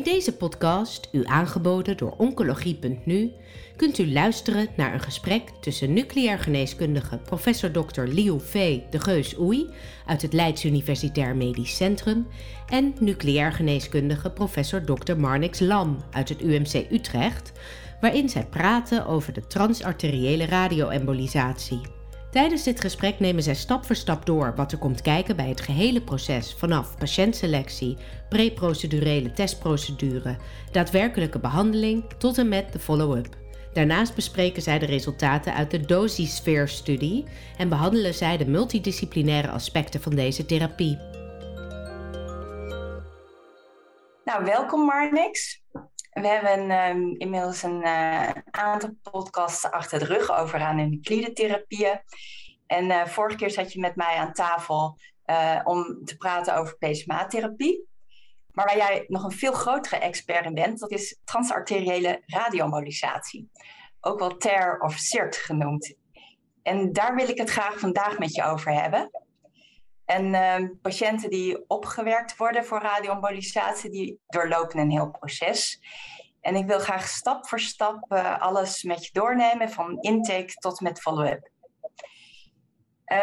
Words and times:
In 0.00 0.06
deze 0.06 0.36
podcast, 0.36 1.08
u 1.12 1.24
aangeboden 1.24 1.96
door 1.96 2.14
Oncologie.nu, 2.16 3.32
kunt 3.76 3.98
u 3.98 4.12
luisteren 4.12 4.68
naar 4.76 4.94
een 4.94 5.00
gesprek 5.00 5.50
tussen 5.60 5.92
nucleair 5.92 6.38
geneeskundige 6.38 7.18
professor 7.18 7.70
Dr. 7.70 8.02
Liu 8.02 8.40
V. 8.40 8.78
de 8.90 9.00
Geus 9.00 9.38
Oei 9.38 9.70
uit 10.06 10.22
het 10.22 10.32
Leids 10.32 10.64
Universitair 10.64 11.36
Medisch 11.36 11.76
Centrum 11.76 12.26
en 12.66 12.94
nucleair 13.00 13.52
geneeskundige 13.52 14.30
professor 14.30 14.84
Dr. 14.84 15.16
Marnix 15.16 15.60
Lam 15.60 16.04
uit 16.10 16.28
het 16.28 16.42
UMC 16.42 16.86
Utrecht, 16.90 17.52
waarin 18.00 18.28
zij 18.28 18.46
praten 18.46 19.06
over 19.06 19.32
de 19.32 19.46
transarteriële 19.46 20.44
radioembolisatie. 20.44 21.99
Tijdens 22.30 22.62
dit 22.62 22.80
gesprek 22.80 23.20
nemen 23.20 23.42
zij 23.42 23.54
stap 23.54 23.84
voor 23.84 23.96
stap 23.96 24.26
door 24.26 24.52
wat 24.56 24.72
er 24.72 24.78
komt 24.78 25.02
kijken 25.02 25.36
bij 25.36 25.48
het 25.48 25.60
gehele 25.60 26.02
proces 26.02 26.54
vanaf 26.54 26.96
patiëntselectie, 26.98 27.96
preprocedurele 28.28 29.32
testprocedure, 29.32 30.36
daadwerkelijke 30.72 31.38
behandeling 31.38 32.04
tot 32.18 32.38
en 32.38 32.48
met 32.48 32.72
de 32.72 32.78
follow-up. 32.78 33.36
Daarnaast 33.72 34.14
bespreken 34.14 34.62
zij 34.62 34.78
de 34.78 34.86
resultaten 34.86 35.54
uit 35.54 35.70
de 35.70 35.80
Dosisphere-studie 35.80 37.24
en 37.58 37.68
behandelen 37.68 38.14
zij 38.14 38.36
de 38.36 38.46
multidisciplinaire 38.46 39.50
aspecten 39.50 40.00
van 40.00 40.14
deze 40.14 40.46
therapie. 40.46 40.98
Nou, 44.24 44.44
welkom 44.44 44.84
Marnix. 44.84 45.62
We 46.10 46.28
hebben 46.28 46.70
um, 46.70 47.14
inmiddels 47.18 47.62
een 47.62 47.82
uh, 47.82 48.30
aantal 48.50 48.90
podcasts 49.02 49.70
achter 49.70 49.98
de 49.98 50.04
rug 50.04 50.38
over 50.38 50.60
aan- 50.60 50.78
en 50.78 51.34
therapieën. 51.34 52.00
En 52.66 52.84
uh, 52.84 53.06
vorige 53.06 53.36
keer 53.36 53.50
zat 53.50 53.72
je 53.72 53.80
met 53.80 53.96
mij 53.96 54.16
aan 54.16 54.32
tafel 54.32 54.98
uh, 55.26 55.60
om 55.64 56.04
te 56.04 56.16
praten 56.16 56.56
over 56.56 56.76
PSMA-therapie. 56.78 57.88
Maar 58.50 58.66
waar 58.66 58.76
jij 58.76 59.04
nog 59.08 59.24
een 59.24 59.30
veel 59.30 59.52
grotere 59.52 59.96
expert 59.96 60.44
in 60.44 60.54
bent, 60.54 60.78
dat 60.78 60.90
is 60.90 61.18
transarteriële 61.24 62.22
radiomodulatie. 62.26 63.50
Ook 64.00 64.18
wel 64.18 64.36
TER 64.36 64.80
of 64.80 64.94
CIRT 64.94 65.36
genoemd. 65.36 65.94
En 66.62 66.92
daar 66.92 67.14
wil 67.14 67.28
ik 67.28 67.38
het 67.38 67.50
graag 67.50 67.78
vandaag 67.78 68.18
met 68.18 68.34
je 68.34 68.44
over 68.44 68.72
hebben. 68.72 69.10
En 70.10 70.26
uh, 70.34 70.68
patiënten 70.82 71.30
die 71.30 71.68
opgewerkt 71.68 72.36
worden 72.36 72.64
voor 72.64 72.80
radioembolisatie, 72.80 73.90
die 73.90 74.20
doorlopen 74.26 74.78
een 74.78 74.90
heel 74.90 75.10
proces. 75.10 75.80
En 76.40 76.54
ik 76.54 76.66
wil 76.66 76.78
graag 76.78 77.08
stap 77.08 77.48
voor 77.48 77.60
stap 77.60 78.12
uh, 78.12 78.38
alles 78.38 78.82
met 78.82 79.04
je 79.04 79.12
doornemen, 79.12 79.70
van 79.70 80.00
intake 80.00 80.52
tot 80.52 80.80
met 80.80 81.00
follow-up. 81.00 81.50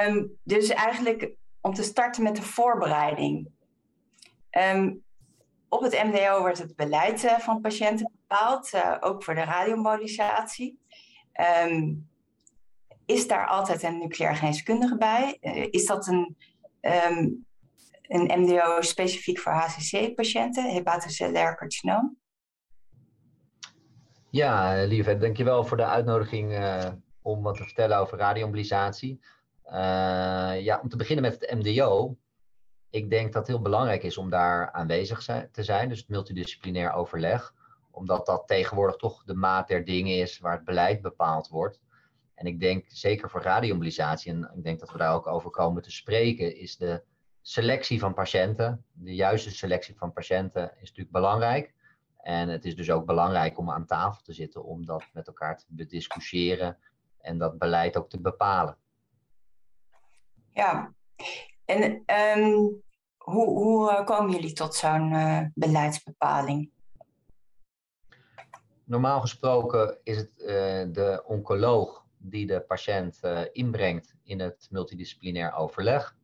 Um, 0.07 0.37
dus 0.43 0.69
eigenlijk 0.69 1.31
om 1.61 1.73
te 1.73 1.83
starten 1.83 2.23
met 2.23 2.35
de 2.35 2.41
voorbereiding. 2.41 3.49
Um, 4.51 5.03
op 5.69 5.81
het 5.81 6.03
MDO 6.03 6.39
wordt 6.39 6.57
het 6.57 6.75
beleid 6.75 7.23
uh, 7.23 7.39
van 7.39 7.61
patiënten 7.61 8.11
bepaald, 8.27 8.73
uh, 8.73 8.95
ook 8.99 9.23
voor 9.23 9.35
de 9.35 9.43
radioembolisatie. 9.43 10.79
Is 13.05 13.27
daar 13.27 13.47
altijd 13.47 13.83
een 13.83 13.97
nucleair 13.97 14.35
geneeskundige 14.35 14.97
bij? 14.97 15.37
is 15.71 15.85
dat 15.85 16.07
een 16.07 16.37
um, 16.81 17.45
een 18.01 18.41
MDO 18.41 18.81
specifiek 18.81 19.39
voor 19.39 19.51
HCC-patiënten, 19.51 20.73
hepatocellair 20.73 21.55
carcinoom. 21.55 22.17
Ja, 24.29 24.83
lieve, 24.83 25.17
dankjewel 25.17 25.63
voor 25.63 25.77
de 25.77 25.85
uitnodiging 25.85 26.51
uh, 26.51 26.85
om 27.21 27.43
wat 27.43 27.57
te 27.57 27.63
vertellen 27.63 27.97
over 27.97 28.17
radioembolisatie. 28.17 29.19
Uh, 29.65 30.61
ja, 30.61 30.79
om 30.81 30.89
te 30.89 30.97
beginnen 30.97 31.23
met 31.31 31.41
het 31.41 31.63
MDO. 31.63 32.17
Ik 32.89 33.09
denk 33.09 33.33
dat 33.33 33.47
het 33.47 33.47
heel 33.47 33.61
belangrijk 33.61 34.03
is 34.03 34.17
om 34.17 34.29
daar 34.29 34.71
aanwezig 34.71 35.23
te 35.51 35.63
zijn, 35.63 35.89
dus 35.89 35.97
het 35.97 36.09
multidisciplinair 36.09 36.93
overleg. 36.93 37.53
Omdat 37.91 38.25
dat 38.25 38.47
tegenwoordig 38.47 38.95
toch 38.95 39.23
de 39.23 39.33
maat 39.33 39.67
der 39.67 39.85
dingen 39.85 40.17
is 40.17 40.39
waar 40.39 40.55
het 40.55 40.65
beleid 40.65 41.01
bepaald 41.01 41.47
wordt. 41.47 41.79
En 42.37 42.45
ik 42.45 42.59
denk 42.59 42.85
zeker 42.87 43.29
voor 43.29 43.41
radioembolisatie, 43.41 44.31
en 44.31 44.51
ik 44.55 44.63
denk 44.63 44.79
dat 44.79 44.91
we 44.91 44.97
daar 44.97 45.13
ook 45.13 45.27
over 45.27 45.49
komen 45.49 45.81
te 45.81 45.91
spreken, 45.91 46.57
is 46.57 46.77
de 46.77 47.03
selectie 47.41 47.99
van 47.99 48.13
patiënten, 48.13 48.85
de 48.91 49.15
juiste 49.15 49.51
selectie 49.51 49.97
van 49.97 50.13
patiënten, 50.13 50.71
is 50.71 50.87
natuurlijk 50.87 51.11
belangrijk. 51.11 51.73
En 52.17 52.49
het 52.49 52.65
is 52.65 52.75
dus 52.75 52.91
ook 52.91 53.05
belangrijk 53.05 53.57
om 53.57 53.71
aan 53.71 53.85
tafel 53.85 54.21
te 54.21 54.33
zitten 54.33 54.63
om 54.63 54.85
dat 54.85 55.03
met 55.13 55.27
elkaar 55.27 55.57
te 55.57 55.65
bediscussiëren 55.67 56.77
en 57.17 57.37
dat 57.37 57.57
beleid 57.57 57.97
ook 57.97 58.09
te 58.09 58.21
bepalen. 58.21 58.77
Ja, 60.53 60.93
en 61.65 62.03
um, 62.37 62.81
hoe, 63.17 63.47
hoe 63.47 63.91
eh, 63.91 64.05
komen 64.05 64.31
jullie 64.31 64.53
tot 64.53 64.75
zo'n 64.75 65.13
uh, 65.13 65.41
beleidsbepaling? 65.53 66.71
Normaal 68.83 69.21
gesproken 69.21 69.97
is 70.03 70.17
het 70.17 70.31
uh, 70.37 70.47
de 70.93 71.23
oncoloog 71.25 72.05
die 72.17 72.47
de 72.47 72.61
patiënt 72.61 73.19
uh, 73.21 73.41
inbrengt 73.51 74.15
in 74.23 74.39
het 74.39 74.67
multidisciplinair 74.69 75.53
overleg. 75.53 76.15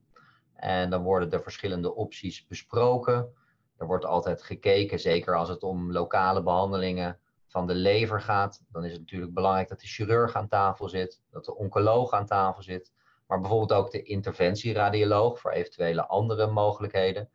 En 0.56 0.90
dan 0.90 1.04
worden 1.04 1.30
de 1.30 1.40
verschillende 1.40 1.96
opties 1.96 2.48
besproken. 2.48 3.34
Er 3.78 3.86
wordt 3.86 4.06
altijd 4.06 4.44
gekeken, 4.44 5.00
zeker 5.00 5.36
als 5.36 5.50
het 5.50 5.64
om 5.64 5.92
lokale 5.92 6.44
behandelingen 6.44 7.20
van 7.48 7.68
de 7.68 7.76
lever 7.76 8.22
gaat. 8.22 8.64
Dan 8.72 8.86
is 8.86 8.92
het 8.92 9.02
natuurlijk 9.02 9.34
belangrijk 9.34 9.70
dat 9.70 9.80
de 9.80 9.88
chirurg 9.88 10.36
aan 10.36 10.48
tafel 10.48 10.90
zit, 10.90 11.22
dat 11.30 11.46
de 11.46 11.56
oncoloog 11.56 12.12
aan 12.12 12.26
tafel 12.26 12.64
zit. 12.64 12.92
Maar 13.28 13.40
bijvoorbeeld 13.40 13.74
ook 13.74 13.92
de 13.92 14.02
interventieradioloog 14.02 15.40
voor 15.40 15.52
eventuele 15.52 16.06
andere 16.08 16.48
mogelijkheden. 16.48 17.30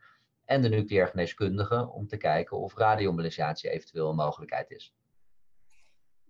En 0.44 0.62
de 0.62 0.68
nucleair 0.68 1.06
geneeskundige 1.06 1.88
om 1.90 2.06
te 2.06 2.16
kijken 2.16 2.58
of 2.58 2.74
radioembolisatie 2.74 3.70
eventueel 3.70 4.08
een 4.08 4.16
mogelijkheid 4.16 4.70
is. 4.70 4.94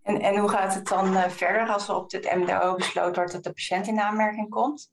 En, 0.08 0.20
en 0.20 0.36
hoe 0.36 0.48
gaat 0.48 0.74
het 0.74 0.88
dan 0.88 1.12
uh, 1.12 1.28
verder 1.28 1.68
als 1.68 1.88
er 1.88 1.94
op 1.94 2.10
dit 2.10 2.34
MDO 2.34 2.74
besloten 2.74 3.14
wordt 3.14 3.32
dat 3.32 3.44
de 3.44 3.52
patiënt 3.52 3.86
in 3.86 4.00
aanmerking 4.00 4.50
komt? 4.50 4.92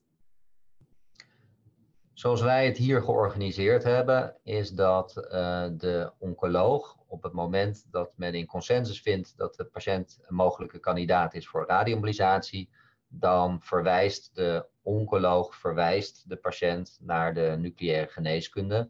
Zoals 2.14 2.42
wij 2.42 2.66
het 2.66 2.78
hier 2.78 3.02
georganiseerd 3.02 3.84
hebben, 3.84 4.36
is 4.44 4.70
dat 4.70 5.16
uh, 5.18 5.66
de 5.72 6.12
oncoloog 6.18 6.98
op 7.08 7.24
het 7.24 7.34
moment 7.34 7.86
dat 7.92 8.12
men 8.16 8.34
in 8.34 8.46
consensus 8.46 9.02
vindt 9.02 9.38
dat 9.38 9.56
de 9.56 9.66
patiënt 9.66 10.20
een 10.22 10.36
mogelijke 10.36 10.80
kandidaat 10.80 11.34
is 11.34 11.48
voor 11.48 11.68
radioembolisatie, 11.68 12.70
dan 13.08 13.62
verwijst 13.62 14.36
de 14.36 14.66
oncoloog 14.82 15.56
verwijst 15.56 16.30
de 16.30 16.36
patiënt 16.36 16.98
naar 17.02 17.34
de 17.34 17.56
nucleaire 17.60 18.12
geneeskunde 18.12 18.90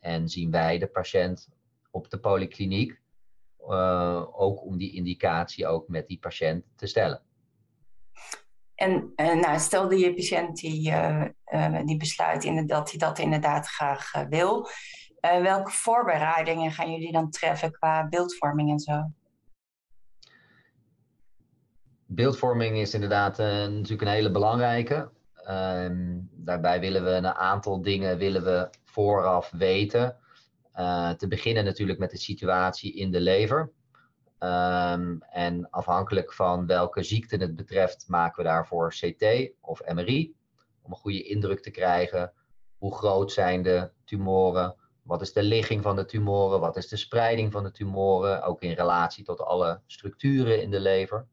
en 0.00 0.28
zien 0.28 0.50
wij 0.50 0.78
de 0.78 0.86
patiënt 0.86 1.48
op 1.90 2.10
de 2.10 2.18
polykliniek 2.18 3.02
uh, 3.68 4.22
ook 4.40 4.64
om 4.64 4.78
die 4.78 4.92
indicatie 4.92 5.66
ook 5.66 5.88
met 5.88 6.06
die 6.08 6.18
patiënt 6.18 6.64
te 6.76 6.86
stellen. 6.86 7.22
En 8.74 9.12
uh, 9.16 9.34
nou, 9.34 9.58
stel 9.58 9.88
dat 9.88 10.00
je 10.00 10.14
patiënt 10.14 10.56
die, 10.56 10.90
uh, 10.90 11.80
die 11.84 11.96
besluit 11.96 12.68
dat 12.68 12.90
hij 12.90 12.98
dat 12.98 13.18
inderdaad 13.18 13.66
graag 13.66 14.12
wil. 14.28 14.68
welke 15.20 15.70
voorbereidingen 15.70 16.72
gaan 16.72 16.90
jullie 16.90 17.12
dan 17.12 17.30
treffen 17.30 17.70
qua 17.70 18.08
beeldvorming 18.08 18.70
en 18.70 18.78
zo? 18.78 19.10
Beeldvorming 22.06 22.76
is 22.76 22.94
inderdaad 22.94 23.38
natuurlijk 23.38 24.02
een 24.02 24.08
hele 24.08 24.30
belangrijke. 24.30 25.10
Ehm, 25.34 26.18
daarbij 26.30 26.80
willen 26.80 27.04
we 27.04 27.10
een 27.10 27.26
aantal 27.26 27.82
dingen 27.82 28.18
willen 28.18 28.44
we 28.44 28.70
vooraf 28.84 29.50
weten. 29.50 30.16
Uh, 30.76 31.10
te 31.10 31.28
beginnen 31.28 31.64
natuurlijk 31.64 31.98
met 31.98 32.10
de 32.10 32.18
situatie 32.18 32.94
in 32.94 33.10
de 33.10 33.20
lever. 33.20 33.72
Um, 34.38 35.22
en 35.22 35.70
afhankelijk 35.70 36.32
van 36.32 36.66
welke 36.66 37.02
ziekte 37.02 37.36
het 37.36 37.56
betreft, 37.56 38.04
maken 38.08 38.42
we 38.42 38.48
daarvoor 38.48 38.88
CT 38.88 39.50
of 39.60 39.80
MRI. 39.94 40.34
Om 40.82 40.90
een 40.90 40.96
goede 40.96 41.22
indruk 41.22 41.60
te 41.60 41.70
krijgen. 41.70 42.32
Hoe 42.78 42.94
groot 42.94 43.32
zijn 43.32 43.62
de 43.62 43.90
tumoren? 44.04 44.76
Wat 45.02 45.20
is 45.20 45.32
de 45.32 45.42
ligging 45.42 45.82
van 45.82 45.96
de 45.96 46.04
tumoren? 46.04 46.60
Wat 46.60 46.76
is 46.76 46.88
de 46.88 46.96
spreiding 46.96 47.52
van 47.52 47.62
de 47.62 47.70
tumoren? 47.70 48.42
Ook 48.42 48.62
in 48.62 48.72
relatie 48.72 49.24
tot 49.24 49.40
alle 49.40 49.80
structuren 49.86 50.62
in 50.62 50.70
de 50.70 50.80
lever. 50.80 51.26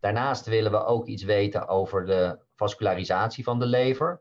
Daarnaast 0.00 0.46
willen 0.46 0.70
we 0.70 0.84
ook 0.84 1.06
iets 1.06 1.22
weten 1.22 1.68
over 1.68 2.06
de 2.06 2.38
vascularisatie 2.56 3.44
van 3.44 3.58
de 3.58 3.66
lever. 3.66 4.20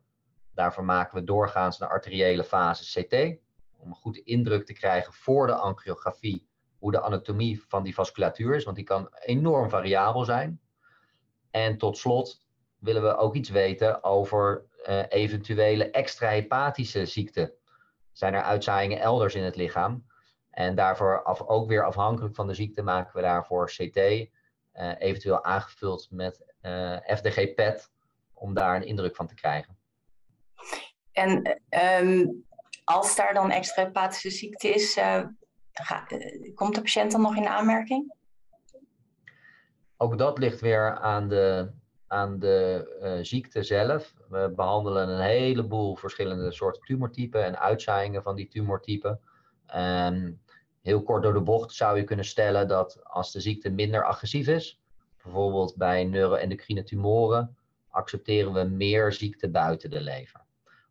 Daarvoor 0.53 0.85
maken 0.85 1.17
we 1.17 1.23
doorgaans 1.23 1.79
een 1.79 1.87
arteriële 1.87 2.43
fase 2.43 3.01
CT 3.01 3.39
om 3.81 3.89
een 3.89 3.95
goed 3.95 4.17
indruk 4.17 4.65
te 4.65 4.73
krijgen 4.73 5.13
voor 5.13 5.47
de 5.47 5.55
angiografie 5.55 6.49
hoe 6.79 6.91
de 6.91 7.01
anatomie 7.01 7.63
van 7.67 7.83
die 7.83 7.93
vasculatuur 7.93 8.55
is, 8.55 8.63
want 8.63 8.75
die 8.75 8.85
kan 8.85 9.09
enorm 9.19 9.69
variabel 9.69 10.25
zijn. 10.25 10.61
En 11.51 11.77
tot 11.77 11.97
slot 11.97 12.45
willen 12.77 13.01
we 13.01 13.17
ook 13.17 13.35
iets 13.35 13.49
weten 13.49 14.03
over 14.03 14.65
uh, 14.87 15.03
eventuele 15.09 15.91
extrahepatische 15.91 17.05
ziekten. 17.05 17.53
Zijn 18.11 18.33
er 18.33 18.41
uitzaaiingen 18.41 18.99
elders 18.99 19.35
in 19.35 19.43
het 19.43 19.55
lichaam? 19.55 20.05
En 20.49 20.75
daarvoor 20.75 21.23
af, 21.23 21.41
ook 21.41 21.67
weer 21.67 21.85
afhankelijk 21.85 22.35
van 22.35 22.47
de 22.47 22.53
ziekte 22.53 22.81
maken 22.81 23.15
we 23.15 23.21
daarvoor 23.21 23.65
CT, 23.65 23.97
uh, 23.97 24.29
eventueel 24.97 25.43
aangevuld 25.43 26.07
met 26.11 26.53
uh, 26.61 26.97
FDG-PET, 27.05 27.91
om 28.33 28.53
daar 28.53 28.75
een 28.75 28.85
indruk 28.85 29.15
van 29.15 29.27
te 29.27 29.35
krijgen. 29.35 29.77
En 31.11 31.59
um, 32.01 32.45
als 32.83 33.15
daar 33.15 33.33
dan 33.33 33.51
extra 33.51 33.83
hepathische 33.83 34.29
ziekte 34.29 34.69
is, 34.69 34.97
uh, 34.97 35.23
komt 36.53 36.75
de 36.75 36.81
patiënt 36.81 37.11
dan 37.11 37.21
nog 37.21 37.35
in 37.35 37.47
aanmerking? 37.47 38.13
Ook 39.97 40.17
dat 40.17 40.37
ligt 40.37 40.61
weer 40.61 40.97
aan 40.97 41.29
de, 41.29 41.71
aan 42.07 42.39
de 42.39 43.19
ziekte 43.21 43.63
zelf. 43.63 44.13
We 44.29 44.53
behandelen 44.55 45.09
een 45.09 45.21
heleboel 45.21 45.95
verschillende 45.95 46.51
soorten 46.51 46.83
tumortypen 46.83 47.45
en 47.45 47.59
uitzaaiingen 47.59 48.23
van 48.23 48.35
die 48.35 48.47
tumortypen. 48.47 49.19
Um, 49.75 50.41
heel 50.81 51.03
kort 51.03 51.23
door 51.23 51.33
de 51.33 51.41
bocht 51.41 51.73
zou 51.73 51.97
je 51.97 52.03
kunnen 52.03 52.25
stellen 52.25 52.67
dat 52.67 53.03
als 53.03 53.31
de 53.31 53.39
ziekte 53.39 53.69
minder 53.69 54.05
agressief 54.05 54.47
is, 54.47 54.79
bijvoorbeeld 55.23 55.75
bij 55.75 56.03
neuroendocrine 56.03 56.83
tumoren, 56.83 57.57
accepteren 57.89 58.53
we 58.53 58.63
meer 58.63 59.13
ziekte 59.13 59.49
buiten 59.49 59.89
de 59.89 60.01
lever. 60.01 60.41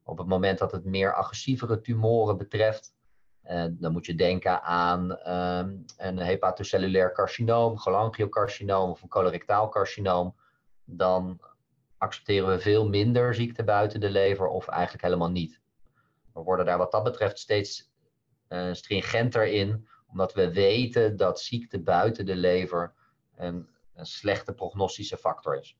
Op 0.05 0.19
het 0.19 0.27
moment 0.27 0.59
dat 0.59 0.73
het 0.73 0.85
meer 0.85 1.15
agressievere 1.15 1.81
tumoren 1.81 2.37
betreft, 2.37 2.95
eh, 3.43 3.65
dan 3.71 3.93
moet 3.93 4.07
je 4.07 4.15
denken 4.15 4.63
aan 4.63 5.17
ehm, 5.17 5.77
een 5.97 6.19
hepatocellulair 6.19 7.13
carcinoom, 7.13 7.79
cholangiocarcinoom 7.79 8.91
of 8.91 9.03
een 9.03 9.09
colorectaal 9.09 9.69
carcinoom, 9.69 10.35
dan 10.85 11.41
accepteren 11.99 12.49
we 12.49 12.59
veel 12.59 12.89
minder 12.89 13.35
ziekte 13.35 13.65
buiten 13.65 14.01
de 14.01 14.11
lever 14.11 14.49
of 14.49 14.69
eigenlijk 14.69 15.05
helemaal 15.05 15.31
niet. 15.31 15.61
We 16.33 16.41
worden 16.41 16.67
daar 16.67 16.79
wat 16.79 16.93
dat 16.93 17.05
betreft 17.05 17.39
steeds 17.39 17.91
uh, 18.49 18.73
stringenter 18.73 19.47
in, 19.47 19.89
omdat 20.07 20.33
we 20.33 20.53
weten 20.53 21.17
dat 21.17 21.41
ziekte 21.41 21.81
buiten 21.81 22.27
de 22.27 22.37
lever 22.37 22.95
een, 23.37 23.69
een 23.95 24.07
slechte 24.07 24.53
prognostische 24.53 25.17
factor 25.17 25.59
is. 25.59 25.77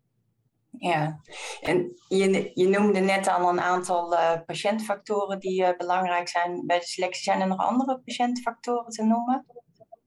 Ja, 0.79 1.21
en 1.61 1.93
je, 2.09 2.51
je 2.55 2.69
noemde 2.69 3.01
net 3.01 3.29
al 3.29 3.49
een 3.49 3.61
aantal 3.61 4.13
uh, 4.13 4.33
patiëntfactoren 4.47 5.39
die 5.39 5.63
uh, 5.63 5.77
belangrijk 5.77 6.29
zijn 6.29 6.67
bij 6.67 6.79
de 6.79 6.85
selectie. 6.85 7.23
Zijn 7.23 7.41
er 7.41 7.47
nog 7.47 7.59
andere 7.59 8.01
patiëntfactoren 8.05 8.91
te 8.91 9.05
noemen 9.05 9.47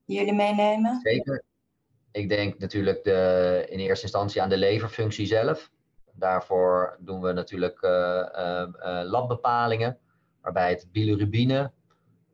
die 0.05 0.17
jullie 0.17 0.33
meenemen? 0.33 0.99
Zeker. 1.01 1.43
Ik 2.11 2.29
denk 2.29 2.59
natuurlijk 2.59 3.03
de, 3.03 3.65
in 3.69 3.79
eerste 3.79 4.03
instantie 4.03 4.41
aan 4.41 4.49
de 4.49 4.57
leverfunctie 4.57 5.25
zelf. 5.25 5.71
Daarvoor 6.11 6.97
doen 6.99 7.21
we 7.21 7.31
natuurlijk 7.31 7.81
uh, 7.81 9.01
labbepalingen, 9.03 9.97
waarbij 10.41 10.69
het 10.69 10.87
bilirubine 10.91 11.71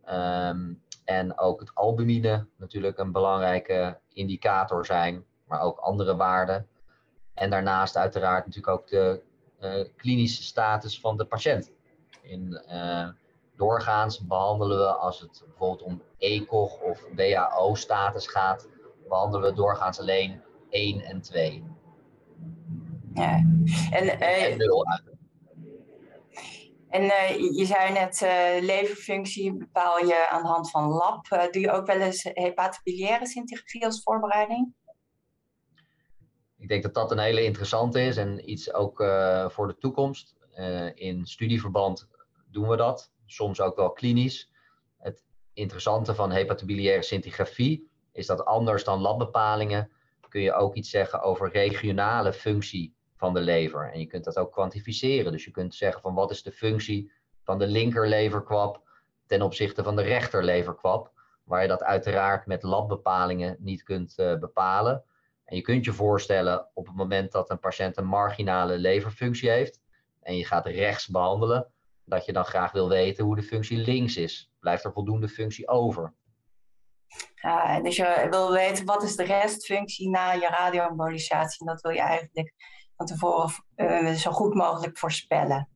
um, 0.05 0.83
en 1.05 1.39
ook 1.39 1.59
het 1.59 1.75
albumine 1.75 2.47
natuurlijk 2.57 2.97
een 2.97 3.11
belangrijke 3.11 3.99
indicator 4.13 4.85
zijn, 4.85 5.25
maar 5.47 5.61
ook 5.61 5.79
andere 5.79 6.15
waarden. 6.15 6.67
En 7.39 7.49
daarnaast 7.49 7.97
uiteraard 7.97 8.45
natuurlijk 8.45 8.77
ook 8.77 8.87
de 8.87 9.21
uh, 9.61 9.85
klinische 9.95 10.43
status 10.43 10.99
van 10.99 11.17
de 11.17 11.25
patiënt. 11.25 11.71
In, 12.21 12.63
uh, 12.71 13.07
doorgaans 13.55 14.25
behandelen 14.25 14.77
we, 14.77 14.85
als 14.85 15.19
het 15.19 15.43
bijvoorbeeld 15.45 15.81
om 15.81 16.01
ECOG 16.17 16.81
of 16.81 17.05
WHO-status 17.15 18.27
gaat, 18.27 18.67
behandelen 19.07 19.49
we 19.49 19.55
doorgaans 19.55 19.99
alleen 19.99 20.41
1 20.69 21.01
en 21.01 21.21
2. 21.21 21.63
Ja, 23.13 23.43
en, 23.91 24.19
en 24.19 24.57
0 24.57 24.85
En 26.89 27.03
uh, 27.03 27.29
je 27.57 27.65
zei 27.65 27.93
net, 27.93 28.21
uh, 28.21 28.65
leverfunctie 28.65 29.57
bepaal 29.57 29.97
je 29.97 30.29
aan 30.29 30.41
de 30.41 30.47
hand 30.47 30.69
van 30.69 30.87
lab. 30.87 31.25
Uh, 31.33 31.51
doe 31.51 31.61
je 31.61 31.71
ook 31.71 31.85
wel 31.85 31.99
eens 31.99 32.23
hepatobiliaire 32.33 33.27
scintigrafie 33.27 33.85
als 33.85 34.03
voorbereiding? 34.03 34.73
Ik 36.59 36.67
denk 36.67 36.83
dat 36.83 36.93
dat 36.93 37.11
een 37.11 37.19
hele 37.19 37.43
interessante 37.43 38.01
is 38.01 38.17
en 38.17 38.49
iets 38.51 38.73
ook 38.73 38.99
uh, 38.99 39.49
voor 39.49 39.67
de 39.67 39.77
toekomst. 39.77 40.35
Uh, 40.55 40.95
in 40.95 41.25
studieverband 41.25 42.07
doen 42.51 42.67
we 42.67 42.75
dat, 42.75 43.11
soms 43.25 43.61
ook 43.61 43.75
wel 43.75 43.91
klinisch. 43.91 44.51
Het 44.97 45.23
interessante 45.53 46.15
van 46.15 46.31
hepatobiliaire 46.31 47.03
scintigrafie 47.03 47.89
is 48.11 48.25
dat 48.25 48.45
anders 48.45 48.83
dan 48.83 48.99
labbepalingen 48.99 49.91
kun 50.29 50.41
je 50.41 50.53
ook 50.53 50.75
iets 50.75 50.89
zeggen 50.89 51.21
over 51.21 51.51
regionale 51.51 52.33
functie 52.33 52.95
van 53.15 53.33
de 53.33 53.41
lever. 53.41 53.91
En 53.91 53.99
je 53.99 54.05
kunt 54.05 54.23
dat 54.23 54.37
ook 54.37 54.51
kwantificeren. 54.51 55.31
Dus 55.31 55.45
je 55.45 55.51
kunt 55.51 55.75
zeggen 55.75 56.01
van 56.01 56.13
wat 56.13 56.31
is 56.31 56.43
de 56.43 56.51
functie 56.51 57.11
van 57.43 57.59
de 57.59 57.67
linkerleverkwap 57.67 58.81
ten 59.25 59.41
opzichte 59.41 59.83
van 59.83 59.95
de 59.95 60.01
rechterleverkwap. 60.01 61.11
Waar 61.43 61.61
je 61.61 61.67
dat 61.67 61.83
uiteraard 61.83 62.45
met 62.45 62.63
labbepalingen 62.63 63.55
niet 63.59 63.83
kunt 63.83 64.13
uh, 64.17 64.37
bepalen. 64.37 65.03
En 65.49 65.55
je 65.55 65.61
kunt 65.61 65.85
je 65.85 65.93
voorstellen 65.93 66.67
op 66.73 66.87
het 66.87 66.95
moment 66.95 67.31
dat 67.31 67.49
een 67.49 67.59
patiënt 67.59 67.97
een 67.97 68.05
marginale 68.05 68.77
leverfunctie 68.77 69.49
heeft 69.49 69.81
en 70.21 70.37
je 70.37 70.45
gaat 70.45 70.65
rechts 70.65 71.07
behandelen, 71.07 71.71
dat 72.05 72.25
je 72.25 72.33
dan 72.33 72.45
graag 72.45 72.71
wil 72.71 72.89
weten 72.89 73.25
hoe 73.25 73.35
de 73.35 73.43
functie 73.43 73.77
links 73.77 74.17
is. 74.17 74.51
Blijft 74.59 74.83
er 74.83 74.91
voldoende 74.91 75.27
functie 75.27 75.67
over? 75.67 76.13
Ja, 77.35 77.81
dus 77.81 77.95
je 77.95 78.27
wil 78.29 78.51
weten 78.51 78.85
wat 78.85 79.03
is 79.03 79.15
de 79.15 79.23
restfunctie 79.23 80.09
na 80.09 80.31
je 80.31 80.47
radioembolisatie. 80.47 81.59
En 81.59 81.73
dat 81.73 81.81
wil 81.81 81.91
je 81.91 82.01
eigenlijk 82.01 82.53
van 82.95 83.05
tevoren 83.05 83.51
uh, 83.75 84.11
zo 84.11 84.31
goed 84.31 84.53
mogelijk 84.53 84.97
voorspellen. 84.97 85.69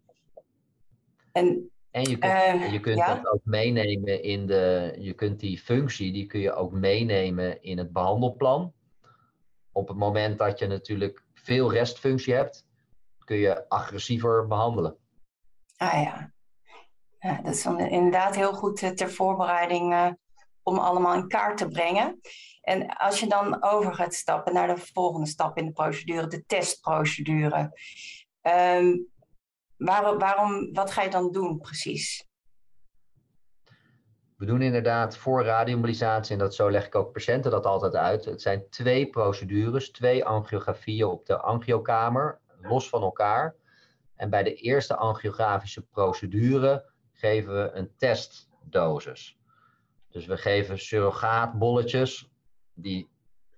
En, 1.31 1.71
en 1.91 2.01
je 2.01 2.17
kunt, 2.17 2.33
uh, 2.33 2.71
je 2.71 2.79
kunt 2.79 2.97
ja? 2.97 3.15
dat 3.15 3.33
ook 3.33 3.41
meenemen 3.43 4.23
in 4.23 4.45
de, 4.45 4.95
je 4.99 5.13
kunt 5.13 5.39
die 5.39 5.59
functie, 5.59 6.13
die 6.13 6.25
kun 6.25 6.39
je 6.39 6.53
ook 6.53 6.71
meenemen 6.71 7.61
in 7.61 7.77
het 7.77 7.91
behandelplan 7.91 8.73
op 9.73 9.87
het 9.87 9.97
moment 9.97 10.37
dat 10.37 10.59
je 10.59 10.67
natuurlijk 10.67 11.23
veel 11.33 11.71
restfunctie 11.71 12.33
hebt, 12.33 12.65
kun 13.25 13.37
je 13.37 13.69
agressiever 13.69 14.47
behandelen. 14.47 14.97
Ah 15.77 16.03
ja. 16.03 16.33
ja 17.19 17.41
dat 17.41 17.53
is 17.53 17.65
inderdaad 17.65 18.35
heel 18.35 18.53
goed 18.53 18.81
eh, 18.81 18.89
ter 18.89 19.11
voorbereiding 19.11 19.93
uh, 19.93 20.11
om 20.63 20.77
allemaal 20.77 21.13
in 21.13 21.27
kaart 21.27 21.57
te 21.57 21.67
brengen. 21.67 22.19
En 22.61 22.87
als 22.87 23.19
je 23.19 23.27
dan 23.27 23.63
over 23.63 23.93
gaat 23.93 24.13
stappen 24.13 24.53
naar 24.53 24.75
de 24.75 24.81
volgende 24.93 25.27
stap 25.27 25.57
in 25.57 25.65
de 25.65 25.71
procedure, 25.71 26.27
de 26.27 26.45
testprocedure. 26.45 27.71
Waarom, 29.77 30.17
waarom, 30.17 30.73
wat 30.73 30.91
ga 30.91 31.01
je 31.01 31.09
dan 31.09 31.31
doen 31.31 31.57
precies? 31.57 32.27
We 34.43 34.49
doen 34.49 34.61
inderdaad 34.61 35.17
voor 35.17 35.43
radioembolisatie, 35.43 36.33
en 36.33 36.39
dat 36.39 36.55
zo 36.55 36.71
leg 36.71 36.85
ik 36.85 36.95
ook 36.95 37.11
patiënten 37.11 37.51
dat 37.51 37.65
altijd 37.65 37.95
uit. 37.95 38.25
Het 38.25 38.41
zijn 38.41 38.69
twee 38.69 39.09
procedures, 39.09 39.91
twee 39.91 40.25
angiografieën 40.25 41.05
op 41.05 41.25
de 41.25 41.37
angiokamer, 41.37 42.39
los 42.61 42.89
van 42.89 43.01
elkaar. 43.01 43.55
En 44.15 44.29
bij 44.29 44.43
de 44.43 44.53
eerste 44.53 44.95
angiografische 44.95 45.81
procedure 45.81 46.85
geven 47.11 47.53
we 47.53 47.71
een 47.73 47.91
testdosis. 47.97 49.37
Dus 50.09 50.25
we 50.25 50.37
geven 50.37 50.79
surrogaatbolletjes, 50.79 52.29
die, 52.73 53.09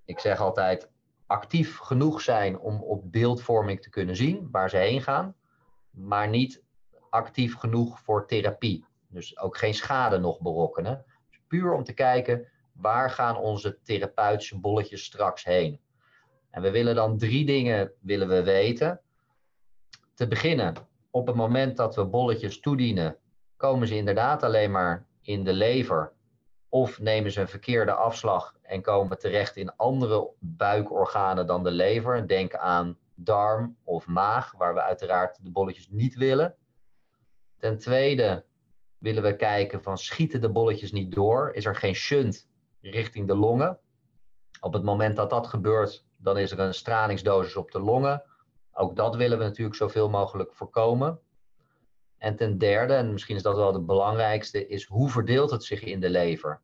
ik 0.05 0.19
zeg 0.19 0.39
altijd, 0.39 0.89
actief 1.25 1.77
genoeg 1.77 2.21
zijn 2.21 2.59
om 2.59 2.83
op 2.83 3.11
beeldvorming 3.11 3.81
te 3.81 3.89
kunnen 3.89 4.15
zien 4.15 4.47
waar 4.51 4.69
ze 4.69 4.77
heen 4.77 5.01
gaan, 5.01 5.35
maar 5.89 6.29
niet 6.29 6.63
actief 7.09 7.55
genoeg 7.55 7.99
voor 7.99 8.27
therapie. 8.27 8.85
Dus 9.15 9.39
ook 9.39 9.57
geen 9.57 9.73
schade 9.73 10.17
nog 10.17 10.39
berokkenen. 10.39 11.05
Dus 11.29 11.41
puur 11.47 11.73
om 11.73 11.83
te 11.83 11.93
kijken 11.93 12.47
waar 12.73 13.09
gaan 13.09 13.37
onze 13.37 13.79
therapeutische 13.83 14.59
bolletjes 14.59 15.03
straks 15.03 15.43
heen. 15.43 15.79
En 16.49 16.61
we 16.61 16.71
willen 16.71 16.95
dan 16.95 17.17
drie 17.17 17.45
dingen 17.45 17.91
willen 17.99 18.27
we 18.27 18.43
weten. 18.43 19.01
Te 20.13 20.27
beginnen, 20.27 20.73
op 21.11 21.27
het 21.27 21.35
moment 21.35 21.77
dat 21.77 21.95
we 21.95 22.05
bolletjes 22.05 22.59
toedienen, 22.59 23.17
komen 23.57 23.87
ze 23.87 23.95
inderdaad 23.95 24.43
alleen 24.43 24.71
maar 24.71 25.07
in 25.21 25.43
de 25.43 25.53
lever. 25.53 26.13
Of 26.69 26.99
nemen 26.99 27.31
ze 27.31 27.41
een 27.41 27.47
verkeerde 27.47 27.93
afslag 27.93 28.55
en 28.61 28.81
komen 28.81 29.19
terecht 29.19 29.55
in 29.55 29.75
andere 29.75 30.29
buikorganen 30.39 31.47
dan 31.47 31.63
de 31.63 31.71
lever. 31.71 32.27
Denk 32.27 32.55
aan 32.55 32.97
darm 33.13 33.77
of 33.83 34.07
maag, 34.07 34.51
waar 34.57 34.73
we 34.73 34.81
uiteraard 34.81 35.43
de 35.43 35.51
bolletjes 35.51 35.89
niet 35.89 36.15
willen. 36.15 36.55
Ten 37.57 37.77
tweede, 37.77 38.45
willen 38.97 39.23
we 39.23 39.35
kijken 39.35 39.83
van 39.83 39.97
schieten 39.97 40.41
de 40.41 40.51
bolletjes 40.51 40.91
niet 40.91 41.15
door? 41.15 41.51
Is 41.53 41.65
er 41.65 41.75
geen 41.75 41.95
shunt 41.95 42.47
richting 42.81 43.27
de 43.27 43.35
longen? 43.35 43.79
Op 44.59 44.73
het 44.73 44.83
moment 44.83 45.15
dat 45.15 45.29
dat 45.29 45.47
gebeurt, 45.47 46.05
dan 46.17 46.37
is 46.37 46.51
er 46.51 46.59
een 46.59 46.73
stralingsdosis 46.73 47.55
op 47.55 47.71
de 47.71 47.79
longen. 47.79 48.23
Ook 48.71 48.95
dat 48.95 49.15
willen 49.15 49.37
we 49.37 49.43
natuurlijk 49.43 49.75
zoveel 49.75 50.09
mogelijk 50.09 50.53
voorkomen. 50.53 51.19
En 52.17 52.35
ten 52.35 52.57
derde, 52.57 52.93
en 52.93 53.11
misschien 53.11 53.35
is 53.35 53.43
dat 53.43 53.55
wel 53.55 53.73
het 53.73 53.85
belangrijkste, 53.85 54.67
is 54.67 54.85
hoe 54.85 55.09
verdeelt 55.09 55.51
het 55.51 55.63
zich 55.63 55.83
in 55.83 55.99
de 55.99 56.09
lever? 56.09 56.61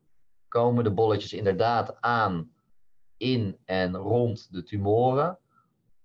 Komen 0.48 0.84
de 0.84 0.92
bolletjes 0.92 1.32
inderdaad 1.32 2.00
aan 2.00 2.52
in 3.16 3.58
en 3.64 3.96
rond 3.96 4.52
de 4.52 4.62
tumoren? 4.62 5.38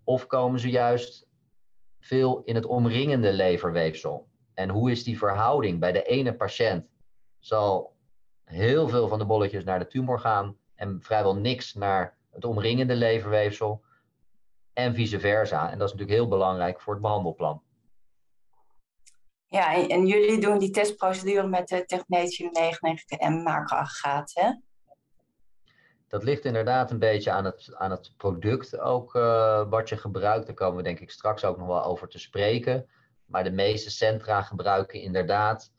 Of 0.03 0.27
komen 0.27 0.59
ze 0.59 0.69
juist 0.69 1.27
veel 1.99 2.41
in 2.43 2.55
het 2.55 2.65
omringende 2.65 3.33
leverweefsel? 3.33 4.27
En 4.57 4.69
hoe 4.69 4.91
is 4.91 5.03
die 5.03 5.17
verhouding? 5.17 5.79
Bij 5.79 5.91
de 5.91 6.03
ene 6.03 6.35
patiënt 6.35 6.85
zal 7.39 7.95
heel 8.43 8.89
veel 8.89 9.07
van 9.07 9.19
de 9.19 9.25
bolletjes 9.25 9.63
naar 9.63 9.79
de 9.79 9.87
tumor 9.87 10.19
gaan 10.19 10.57
en 10.75 10.99
vrijwel 11.01 11.35
niks 11.35 11.73
naar 11.73 12.17
het 12.31 12.45
omringende 12.45 12.95
leverweefsel. 12.95 13.83
En 14.73 14.95
vice 14.95 15.19
versa. 15.19 15.71
En 15.71 15.77
dat 15.77 15.87
is 15.87 15.93
natuurlijk 15.93 16.19
heel 16.19 16.27
belangrijk 16.27 16.81
voor 16.81 16.93
het 16.93 17.01
behandelplan. 17.01 17.61
Ja, 19.45 19.87
en, 19.87 20.05
jullie 20.05 20.39
doen 20.39 20.57
die 20.57 20.69
testprocedure 20.69 21.47
met 21.47 21.67
de 21.67 21.85
technetium 21.85 22.49
99 22.51 23.17
en 23.17 23.43
macroaggregaat, 23.43 24.31
hè? 24.33 24.51
Dat 26.07 26.23
ligt 26.23 26.45
inderdaad 26.45 26.91
een 26.91 26.99
beetje 26.99 27.31
aan 27.31 27.45
het, 27.45 27.75
aan 27.75 27.91
het 27.91 28.13
product 28.17 28.79
ook 28.79 29.15
uh, 29.15 29.69
wat 29.69 29.89
je 29.89 29.97
gebruikt. 29.97 30.45
Daar 30.45 30.55
komen 30.55 30.77
we 30.77 30.83
denk 30.83 30.99
ik 30.99 31.11
straks 31.11 31.43
ook 31.45 31.57
nog 31.57 31.67
wel 31.67 31.83
over 31.83 32.07
te 32.07 32.19
spreken. 32.19 32.89
Maar 33.27 33.43
de 33.43 33.51
meeste 33.51 33.89
centra 33.89 34.41
gebruiken 34.41 35.01
inderdaad 35.01 35.71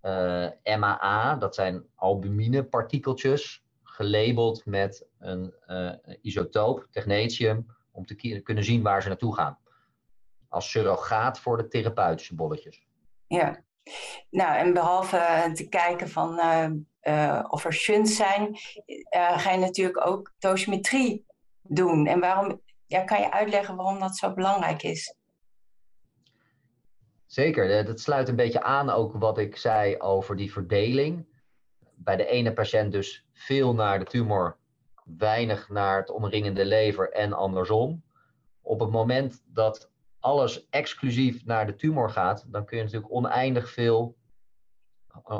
eh, 0.00 0.76
MAA. 0.78 1.34
Dat 1.34 1.54
zijn 1.54 1.84
albumine-partikeltjes, 1.94 3.64
gelabeld 3.82 4.66
met 4.66 5.06
een 5.18 5.54
uh, 5.66 5.92
isotoop, 6.22 6.86
technetium, 6.90 7.66
om 7.92 8.06
te 8.06 8.40
kunnen 8.42 8.64
zien 8.64 8.82
waar 8.82 9.02
ze 9.02 9.08
naartoe 9.08 9.34
gaan. 9.34 9.58
Als 10.48 10.70
surrogaat 10.70 11.40
voor 11.40 11.56
de 11.56 11.68
therapeutische 11.68 12.34
bolletjes. 12.34 12.86
Ja, 13.26 13.62
nou 14.30 14.56
en 14.56 14.72
behalve 14.72 15.50
te 15.54 15.68
kijken 15.68 16.08
van 16.08 16.40
of 17.48 17.64
er 17.64 17.72
shunts 17.72 18.16
zijn, 18.16 18.56
ga 19.10 19.50
je 19.50 19.58
natuurlijk 19.58 20.06
ook 20.06 20.32
dosimetrie 20.38 21.26
doen. 21.62 22.06
En 22.06 22.20
waarom, 22.20 22.60
ja, 22.86 23.00
kan 23.00 23.20
je 23.20 23.32
uitleggen 23.32 23.76
waarom 23.76 23.98
dat 23.98 24.16
zo 24.16 24.34
belangrijk 24.34 24.82
is? 24.82 25.16
Zeker, 27.38 27.84
dat 27.84 28.00
sluit 28.00 28.28
een 28.28 28.36
beetje 28.36 28.62
aan 28.62 28.90
ook 28.90 29.12
wat 29.12 29.38
ik 29.38 29.56
zei 29.56 29.98
over 29.98 30.36
die 30.36 30.52
verdeling. 30.52 31.26
Bij 31.94 32.16
de 32.16 32.26
ene 32.26 32.52
patiënt 32.52 32.92
dus 32.92 33.26
veel 33.32 33.74
naar 33.74 33.98
de 33.98 34.04
tumor, 34.04 34.56
weinig 35.04 35.68
naar 35.68 35.98
het 35.98 36.10
omringende 36.10 36.64
lever 36.64 37.10
en 37.10 37.32
andersom. 37.32 38.02
Op 38.62 38.80
het 38.80 38.90
moment 38.90 39.42
dat 39.46 39.90
alles 40.20 40.68
exclusief 40.68 41.44
naar 41.44 41.66
de 41.66 41.74
tumor 41.74 42.10
gaat, 42.10 42.44
dan 42.48 42.64
kun 42.64 42.76
je 42.76 42.84
natuurlijk 42.84 43.12
oneindig 43.12 43.70
veel 43.70 44.16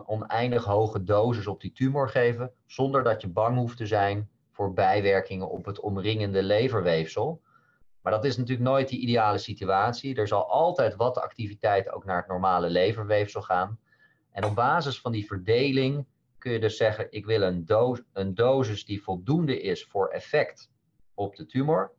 oneindig 0.06 0.64
hoge 0.64 1.02
dosis 1.04 1.46
op 1.46 1.60
die 1.60 1.72
tumor 1.72 2.08
geven, 2.08 2.52
zonder 2.66 3.02
dat 3.02 3.20
je 3.20 3.28
bang 3.28 3.56
hoeft 3.56 3.76
te 3.76 3.86
zijn 3.86 4.30
voor 4.52 4.72
bijwerkingen 4.72 5.50
op 5.50 5.64
het 5.64 5.80
omringende 5.80 6.42
leverweefsel. 6.42 7.42
Maar 8.02 8.12
dat 8.12 8.24
is 8.24 8.36
natuurlijk 8.36 8.68
nooit 8.68 8.88
die 8.88 9.00
ideale 9.00 9.38
situatie. 9.38 10.14
Er 10.14 10.28
zal 10.28 10.50
altijd 10.50 10.96
wat 10.96 11.18
activiteit 11.18 11.92
ook 11.92 12.04
naar 12.04 12.16
het 12.16 12.28
normale 12.28 12.70
leverweefsel 12.70 13.42
gaan. 13.42 13.78
En 14.30 14.44
op 14.44 14.54
basis 14.54 15.00
van 15.00 15.12
die 15.12 15.26
verdeling 15.26 16.06
kun 16.38 16.52
je 16.52 16.60
dus 16.60 16.76
zeggen: 16.76 17.06
ik 17.10 17.26
wil 17.26 17.42
een, 17.42 17.64
doos, 17.64 18.02
een 18.12 18.34
dosis 18.34 18.84
die 18.84 19.02
voldoende 19.02 19.60
is 19.60 19.84
voor 19.84 20.08
effect 20.08 20.70
op 21.14 21.36
de 21.36 21.46
tumor. 21.46 21.92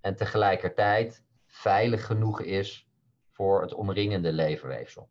En 0.00 0.16
tegelijkertijd 0.16 1.24
veilig 1.46 2.06
genoeg 2.06 2.40
is 2.40 2.88
voor 3.32 3.62
het 3.62 3.74
omringende 3.74 4.32
leverweefsel. 4.32 5.08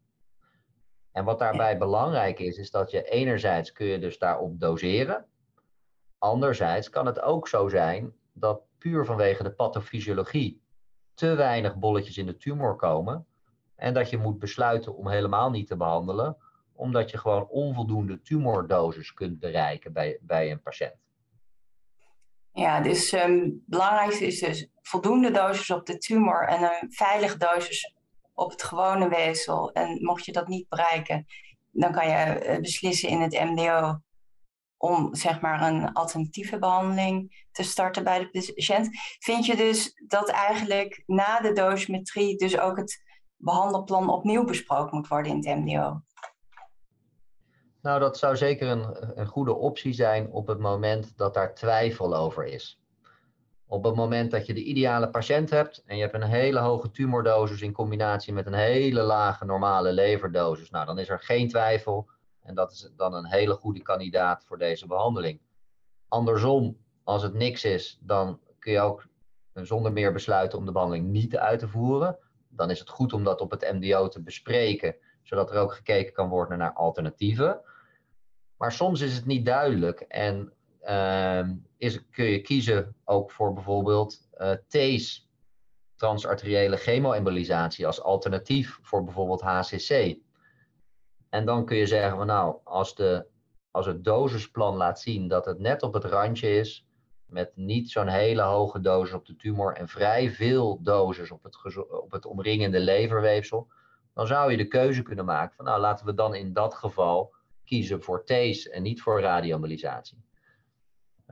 En 1.12 1.24
wat 1.24 1.40
daarbij 1.40 1.78
belangrijk 1.78 2.40
is, 2.40 2.58
is 2.58 2.72
dat 2.72 2.92
je 2.92 3.04
enerzijds 3.04 3.72
kun 3.72 3.86
je 3.86 4.00
dus 4.00 4.18
daarop 4.18 4.60
doseren. 4.60 5.26
Anderzijds 6.18 6.90
kan 6.90 7.06
het 7.06 7.22
ook 7.22 7.48
zo 7.48 7.68
zijn 7.70 8.14
dat 8.34 8.67
puur 8.78 9.06
vanwege 9.06 9.44
de 9.44 9.52
pathofysiologie 9.52 10.62
te 11.14 11.36
weinig 11.36 11.76
bolletjes 11.76 12.18
in 12.18 12.26
de 12.26 12.38
tumor 12.38 12.76
komen. 12.76 13.26
En 13.76 13.94
dat 13.94 14.10
je 14.10 14.18
moet 14.18 14.40
besluiten 14.40 14.96
om 14.96 15.10
helemaal 15.10 15.50
niet 15.50 15.68
te 15.68 15.78
behandelen, 15.78 16.38
omdat 16.74 17.10
je 17.10 17.18
gewoon 17.18 17.48
onvoldoende 17.48 18.22
tumordosis 18.22 19.14
kunt 19.14 19.40
bereiken 19.40 19.94
bij, 19.94 20.20
bij 20.22 20.52
een 20.52 20.62
patiënt. 20.62 20.96
Ja, 22.52 22.82
dus 22.82 23.12
het 23.12 23.66
belangrijkste 23.66 24.26
is 24.26 24.40
dus 24.40 24.68
voldoende 24.82 25.32
dosis 25.32 25.72
op 25.72 25.86
de 25.86 25.98
tumor 25.98 26.48
en 26.48 26.64
een 26.64 26.92
veilige 26.92 27.38
dosis 27.38 27.96
op 28.34 28.52
het 28.52 28.64
gewone 28.64 29.10
weefsel. 29.10 29.72
En 29.72 29.98
mocht 30.02 30.26
je 30.26 30.32
dat 30.32 30.48
niet 30.48 30.70
bereiken, 30.70 31.26
dan 31.72 31.92
kan 31.92 32.08
je 32.08 32.14
eh, 32.14 32.60
beslissen 32.60 33.10
in 33.10 33.22
het 33.22 33.34
MDO 33.34 34.00
om 34.78 35.16
zeg 35.16 35.42
maar 35.42 35.62
een 35.62 35.94
alternatieve 35.94 36.60
behandeling 36.60 37.46
te 37.52 37.64
starten 37.64 38.04
bij 38.04 38.20
de 38.20 38.52
patiënt. 38.56 38.90
Vind 39.20 39.46
je 39.46 39.56
dus 39.56 40.02
dat 40.08 40.30
eigenlijk 40.30 41.04
na 41.06 41.40
de 41.40 41.54
dosimetrie 41.54 42.38
dus 42.38 42.60
ook 42.60 42.78
het 42.78 43.04
behandelplan 43.36 44.10
opnieuw 44.10 44.44
besproken 44.44 44.98
moet 44.98 45.08
worden 45.08 45.32
in 45.32 45.38
het 45.38 45.60
MDO? 45.60 46.02
Nou, 47.82 48.00
dat 48.00 48.18
zou 48.18 48.38
zeker 48.38 48.68
een, 48.68 49.20
een 49.20 49.28
goede 49.28 49.56
optie 49.56 49.94
zijn 49.94 50.32
op 50.32 50.48
het 50.48 50.60
moment 50.60 51.18
dat 51.18 51.34
daar 51.34 51.54
twijfel 51.54 52.16
over 52.16 52.46
is. 52.46 52.82
Op 53.68 53.84
het 53.84 53.96
moment 53.96 54.32
dat 54.32 54.46
je 54.46 54.54
de 54.54 54.64
ideale 54.64 55.10
patiënt 55.10 55.50
hebt 55.50 55.84
en 55.86 55.96
je 55.96 56.02
hebt 56.02 56.14
een 56.14 56.24
hele 56.24 56.60
hoge 56.60 56.92
tumordosis 56.92 57.62
in 57.62 57.72
combinatie 57.72 58.34
met 58.34 58.46
een 58.46 58.54
hele 58.54 59.02
lage 59.02 59.46
normale 59.46 59.92
leverdosis, 59.92 60.70
nou 60.70 60.86
dan 60.86 61.00
is 61.00 61.10
er 61.10 61.20
geen 61.20 61.48
twijfel 61.48 62.10
en 62.48 62.56
dat 62.56 62.72
is 62.72 62.90
dan 62.96 63.14
een 63.14 63.28
hele 63.28 63.54
goede 63.54 63.82
kandidaat 63.82 64.44
voor 64.46 64.58
deze 64.58 64.88
behandeling. 64.88 65.40
Andersom, 66.08 66.78
als 67.04 67.24
het 67.24 67.34
niks 67.34 67.64
is, 67.64 68.00
dan 68.02 68.40
kun 68.60 68.72
je 68.72 68.80
ook 68.80 69.08
zonder 69.54 69.92
meer 69.92 70.14
besluiten 70.14 70.58
om 70.58 70.66
de 70.66 70.72
behandeling 70.72 71.08
niet 71.08 71.38
uit 71.38 71.60
te 71.60 71.68
voeren. 71.68 72.18
Dan 72.48 72.70
is 72.70 72.80
het 72.80 72.90
goed 72.90 73.14
om 73.14 73.24
dat 73.24 73.42
op 73.42 73.52
het 73.52 73.74
MDO 73.74 74.08
te 74.08 74.22
bespreken, 74.22 74.96
zodat 75.24 75.52
er 75.52 75.58
ook 75.58 75.74
gekeken 75.74 76.14
kan 76.14 76.30
worden 76.30 76.58
naar 76.58 76.74
alternatieven. 76.74 77.62
Maar 78.58 78.72
soms 78.72 79.02
is 79.02 79.16
het 79.16 79.26
niet 79.26 79.46
duidelijk 79.46 80.00
en 80.00 80.54
uh, 80.84 81.50
is, 81.78 82.10
kun 82.10 82.26
je 82.26 82.42
kiezen 82.42 82.96
ook 83.04 83.32
voor 83.32 83.54
bijvoorbeeld 83.54 84.28
uh, 84.38 84.52
TACE, 84.68 85.22
transarteriële 85.96 86.78
chemoembolisatie, 86.78 87.86
als 87.86 88.02
alternatief 88.02 88.80
voor 88.82 89.04
bijvoorbeeld 89.04 89.42
HCC. 89.42 90.18
En 91.38 91.46
dan 91.46 91.66
kun 91.66 91.78
je 91.78 91.86
zeggen 91.86 92.18
van 92.18 92.28
nou, 92.28 92.58
als, 92.64 92.96
de, 92.96 93.26
als 93.72 93.86
het 93.86 94.04
dosisplan 94.04 94.76
laat 94.76 95.00
zien 95.00 95.28
dat 95.28 95.46
het 95.46 95.60
net 95.60 95.84
op 95.84 95.94
het 95.94 96.04
randje 96.04 96.50
is, 96.50 96.88
met 97.26 97.52
niet 97.56 97.92
zo'n 97.92 98.08
hele 98.08 98.42
hoge 98.42 98.82
dosis 98.82 99.14
op 99.14 99.26
de 99.26 99.36
tumor 99.36 99.74
en 99.74 99.88
vrij 99.88 100.32
veel 100.32 100.80
dosis 100.82 101.32
op 101.32 101.44
het, 101.44 101.78
op 101.90 102.12
het 102.12 102.26
omringende 102.26 102.80
leverweefsel, 102.80 103.68
dan 104.14 104.28
zou 104.28 104.52
je 104.52 104.58
de 104.58 104.68
keuze 104.68 105.02
kunnen 105.02 105.26
maken 105.26 105.56
van 105.56 105.66
nou 105.66 105.80
laten 105.80 106.06
we 106.06 106.14
dan 106.14 106.36
in 106.36 106.54
dat 106.54 106.74
geval 106.74 107.34
kiezen 107.64 108.04
voor 108.04 108.24
TACE 108.24 108.72
en 108.72 108.84
niet 108.84 109.02
voor 109.02 109.22
radioembolisatie. 109.22 110.24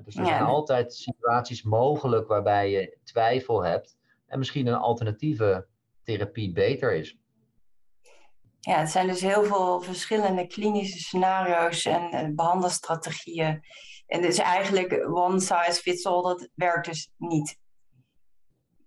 Dus 0.04 0.16
er 0.16 0.26
zijn 0.26 0.44
altijd 0.44 0.94
situaties 0.94 1.64
mogelijk 1.64 2.28
waarbij 2.28 2.72
je 2.72 2.98
twijfel 3.04 3.64
hebt 3.64 3.98
en 4.26 4.38
misschien 4.38 4.68
een 4.68 4.74
alternatieve 4.74 5.68
therapie 6.04 6.52
beter 6.52 6.94
is. 6.94 7.18
Ja, 8.66 8.80
het 8.80 8.90
zijn 8.90 9.08
dus 9.08 9.22
heel 9.22 9.44
veel 9.44 9.82
verschillende 9.82 10.48
klinische 10.48 11.00
scenario's 11.00 11.86
en 11.86 12.36
behandelstrategieën. 12.36 13.64
En 14.08 14.22
dus 14.22 14.38
eigenlijk 14.38 15.08
one 15.08 15.40
size 15.40 15.82
fits 15.82 16.06
all, 16.06 16.22
dat 16.22 16.50
werkt 16.54 16.86
dus 16.86 17.10
niet 17.18 17.58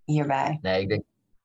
hierbij. 0.04 0.58
Nee, 0.62 0.80
ik 0.82 0.88
denk, 0.88 1.02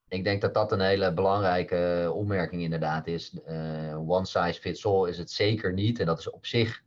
ik 0.08 0.24
denk 0.24 0.42
dat 0.42 0.54
dat 0.54 0.72
een 0.72 0.82
hele 0.82 1.14
belangrijke 1.14 2.12
opmerking 2.16 2.62
inderdaad 2.62 3.08
is. 3.08 3.40
Uh, 3.48 4.10
one 4.10 4.26
size 4.26 4.62
fits 4.62 4.86
all 4.86 5.10
is 5.10 5.18
het 5.18 5.32
zeker 5.32 5.74
niet 5.74 6.00
en 6.00 6.06
dat 6.06 6.20
is 6.20 6.30
op 6.30 6.46
zich 6.46 6.84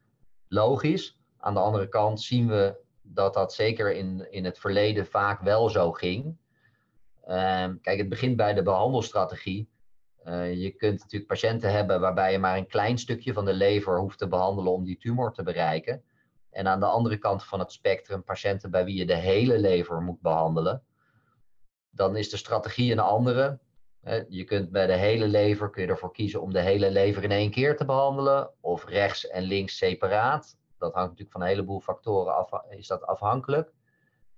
logisch. 0.49 1.19
Aan 1.39 1.55
de 1.55 1.61
andere 1.61 1.89
kant 1.89 2.21
zien 2.21 2.49
we 2.49 2.77
dat 3.03 3.35
dat 3.35 3.55
zeker 3.55 3.95
in, 3.95 4.27
in 4.31 4.45
het 4.45 4.59
verleden 4.59 5.07
vaak 5.07 5.41
wel 5.41 5.71
zo 5.71 5.93
ging. 5.93 6.25
Um, 7.29 7.81
kijk, 7.81 7.99
het 7.99 8.09
begint 8.09 8.37
bij 8.37 8.55
de 8.55 8.63
behandelstrategie. 8.63 9.69
Uh, 10.29 10.55
je 10.55 10.71
kunt 10.71 11.01
natuurlijk 11.01 11.31
patiënten 11.31 11.73
hebben 11.73 12.01
waarbij 12.01 12.33
je 12.33 12.39
maar 12.39 12.57
een 12.57 12.67
klein 12.67 12.99
stukje 12.99 13.33
van 13.33 13.45
de 13.45 13.53
lever 13.53 13.99
hoeft 13.99 14.19
te 14.19 14.29
behandelen 14.29 14.73
om 14.73 14.85
die 14.85 14.99
tumor 14.99 15.33
te 15.33 15.43
bereiken. 15.43 16.03
En 16.51 16.69
aan 16.69 16.81
de 16.81 16.87
andere 16.87 17.19
kant 17.19 17.45
van 17.45 17.59
het 17.59 17.73
spectrum 17.73 18.25
patiënten 18.25 18.71
bij 18.71 18.85
wie 18.85 18.97
je 18.97 19.07
de 19.07 19.17
hele 19.17 19.59
lever 19.59 20.01
moet 20.01 20.21
behandelen. 20.21 20.83
Dan 21.91 22.17
is 22.17 22.31
de 22.31 22.37
strategie 22.37 22.93
een 22.93 22.99
andere. 22.99 23.59
Je 24.29 24.45
kunt 24.45 24.71
bij 24.71 24.87
de 24.87 24.97
hele 24.97 25.29
lever 25.29 25.71
kun 25.71 25.83
je 25.83 25.89
ervoor 25.89 26.13
kiezen 26.13 26.43
om 26.43 26.53
de 26.53 26.61
hele 26.61 26.91
lever 26.91 27.23
in 27.23 27.31
één 27.31 27.51
keer 27.51 27.77
te 27.77 27.85
behandelen, 27.85 28.51
of 28.61 28.85
rechts 28.85 29.29
en 29.29 29.43
links 29.43 29.77
separaat 29.77 30.57
dat 30.79 30.93
hangt 30.93 31.09
natuurlijk 31.09 31.33
van 31.33 31.41
een 31.41 31.47
heleboel 31.47 31.81
factoren 31.81 32.35
af, 32.35 32.51
is 32.69 32.87
dat 32.87 33.07
afhankelijk. 33.07 33.73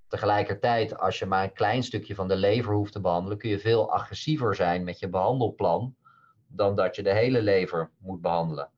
Tegelijkertijd, 0.08 0.98
als 0.98 1.18
je 1.18 1.26
maar 1.26 1.42
een 1.42 1.52
klein 1.52 1.82
stukje 1.82 2.14
van 2.14 2.28
de 2.28 2.36
lever 2.36 2.74
hoeft 2.74 2.92
te 2.92 3.00
behandelen, 3.00 3.38
kun 3.38 3.50
je 3.50 3.58
veel 3.58 3.92
agressiever 3.92 4.54
zijn 4.54 4.84
met 4.84 4.98
je 4.98 5.08
behandelplan 5.08 5.94
dan 6.46 6.74
dat 6.74 6.96
je 6.96 7.02
de 7.02 7.14
hele 7.14 7.42
lever 7.42 7.90
moet 7.98 8.20
behandelen. 8.20 8.70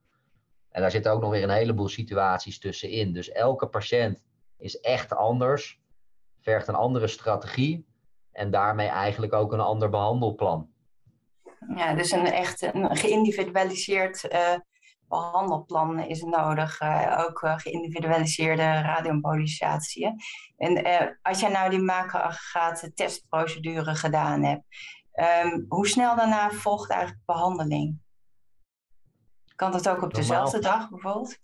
En 0.70 0.80
daar 0.80 0.90
zitten 0.90 1.12
ook 1.12 1.20
nog 1.20 1.30
weer 1.30 1.42
een 1.42 1.50
heleboel 1.50 1.88
situaties 1.88 2.58
tussenin. 2.58 3.12
Dus 3.12 3.30
elke 3.30 3.66
patiënt 3.66 4.22
is 4.58 4.80
echt 4.80 5.14
anders, 5.14 5.80
vergt 6.40 6.68
een 6.68 6.74
andere 6.74 7.06
strategie 7.06 7.86
en 8.32 8.50
daarmee 8.50 8.88
eigenlijk 8.88 9.32
ook 9.32 9.52
een 9.52 9.60
ander 9.60 9.88
behandelplan. 9.90 10.70
Ja, 11.74 11.94
dus 11.94 12.10
een 12.10 12.26
echt 12.26 12.62
een 12.62 12.96
geïndividualiseerd 12.96 14.32
uh, 14.32 14.54
behandelplan 15.10 15.98
is 15.98 16.22
nodig, 16.22 16.80
uh, 16.80 17.24
ook 17.26 17.42
uh, 17.42 17.58
geïndividualiseerde 17.58 18.62
radioembolisatie. 18.62 20.14
En 20.56 20.86
uh, 20.86 21.06
als 21.22 21.40
jij 21.40 21.50
nou 21.50 21.70
die 21.70 21.82
macroaggregate 21.82 22.92
testprocedure 22.92 23.94
gedaan 23.94 24.42
hebt, 24.42 24.64
um, 25.44 25.64
hoe 25.68 25.86
snel 25.88 26.16
daarna 26.16 26.50
volgt 26.50 26.90
eigenlijk 26.90 27.24
behandeling? 27.24 27.98
Kan 29.56 29.72
dat 29.72 29.88
ook 29.88 30.02
op 30.02 30.14
dezelfde 30.14 30.58
dag 30.58 30.90
bijvoorbeeld? 30.90 31.38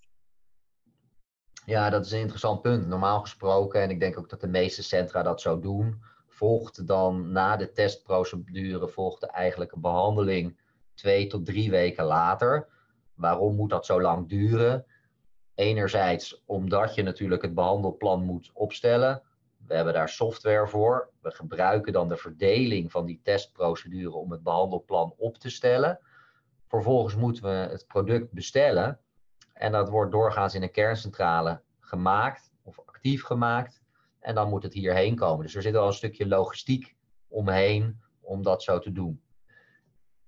Ja, 1.64 1.90
dat 1.90 2.06
is 2.06 2.12
een 2.12 2.20
interessant 2.20 2.62
punt. 2.62 2.86
Normaal 2.86 3.20
gesproken, 3.20 3.82
en 3.82 3.90
ik 3.90 4.00
denk 4.00 4.18
ook 4.18 4.28
dat 4.28 4.40
de 4.40 4.48
meeste 4.48 4.82
centra 4.82 5.22
dat 5.22 5.40
zo 5.40 5.60
doen, 5.60 6.02
volgt 6.28 6.86
dan 6.86 7.32
na 7.32 7.56
de 7.56 7.72
testprocedure 7.72 8.88
volgt 8.88 9.22
eigenlijk 9.22 9.72
een 9.72 9.80
behandeling 9.80 10.58
twee 10.94 11.26
tot 11.26 11.46
drie 11.46 11.70
weken 11.70 12.04
later. 12.04 12.68
Waarom 13.16 13.54
moet 13.54 13.70
dat 13.70 13.86
zo 13.86 14.00
lang 14.00 14.28
duren? 14.28 14.86
Enerzijds 15.54 16.42
omdat 16.46 16.94
je 16.94 17.02
natuurlijk 17.02 17.42
het 17.42 17.54
behandelplan 17.54 18.24
moet 18.24 18.50
opstellen. 18.52 19.22
We 19.66 19.74
hebben 19.74 19.94
daar 19.94 20.08
software 20.08 20.68
voor. 20.68 21.10
We 21.20 21.30
gebruiken 21.30 21.92
dan 21.92 22.08
de 22.08 22.16
verdeling 22.16 22.90
van 22.90 23.06
die 23.06 23.20
testprocedure 23.22 24.14
om 24.14 24.30
het 24.30 24.42
behandelplan 24.42 25.14
op 25.16 25.38
te 25.38 25.50
stellen. 25.50 25.98
Vervolgens 26.66 27.14
moeten 27.16 27.42
we 27.42 27.48
het 27.48 27.86
product 27.86 28.32
bestellen. 28.32 29.00
En 29.52 29.72
dat 29.72 29.88
wordt 29.88 30.12
doorgaans 30.12 30.54
in 30.54 30.62
een 30.62 30.70
kerncentrale 30.70 31.62
gemaakt 31.80 32.52
of 32.62 32.80
actief 32.86 33.22
gemaakt. 33.22 33.82
En 34.20 34.34
dan 34.34 34.48
moet 34.48 34.62
het 34.62 34.72
hierheen 34.72 35.16
komen. 35.16 35.44
Dus 35.44 35.54
er 35.54 35.62
zit 35.62 35.76
al 35.76 35.86
een 35.86 35.92
stukje 35.92 36.26
logistiek 36.26 36.96
omheen 37.28 38.00
om 38.20 38.42
dat 38.42 38.62
zo 38.62 38.78
te 38.78 38.92
doen. 38.92 39.22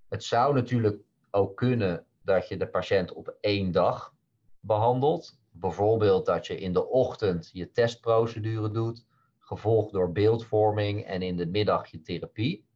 Het 0.08 0.24
zou 0.24 0.54
natuurlijk 0.54 1.00
ook 1.30 1.56
kunnen 1.56 2.06
dat 2.28 2.48
je 2.48 2.56
de 2.56 2.68
patiënt 2.68 3.12
op 3.12 3.36
één 3.40 3.70
dag 3.70 4.14
behandelt. 4.60 5.38
Bijvoorbeeld 5.50 6.26
dat 6.26 6.46
je 6.46 6.58
in 6.58 6.72
de 6.72 6.88
ochtend 6.88 7.50
je 7.52 7.70
testprocedure 7.70 8.70
doet, 8.70 9.06
gevolgd 9.38 9.92
door 9.92 10.12
beeldvorming 10.12 11.04
en 11.04 11.22
in 11.22 11.36
de 11.36 11.46
middag 11.46 11.86
je 11.90 12.02
therapie. 12.02 12.66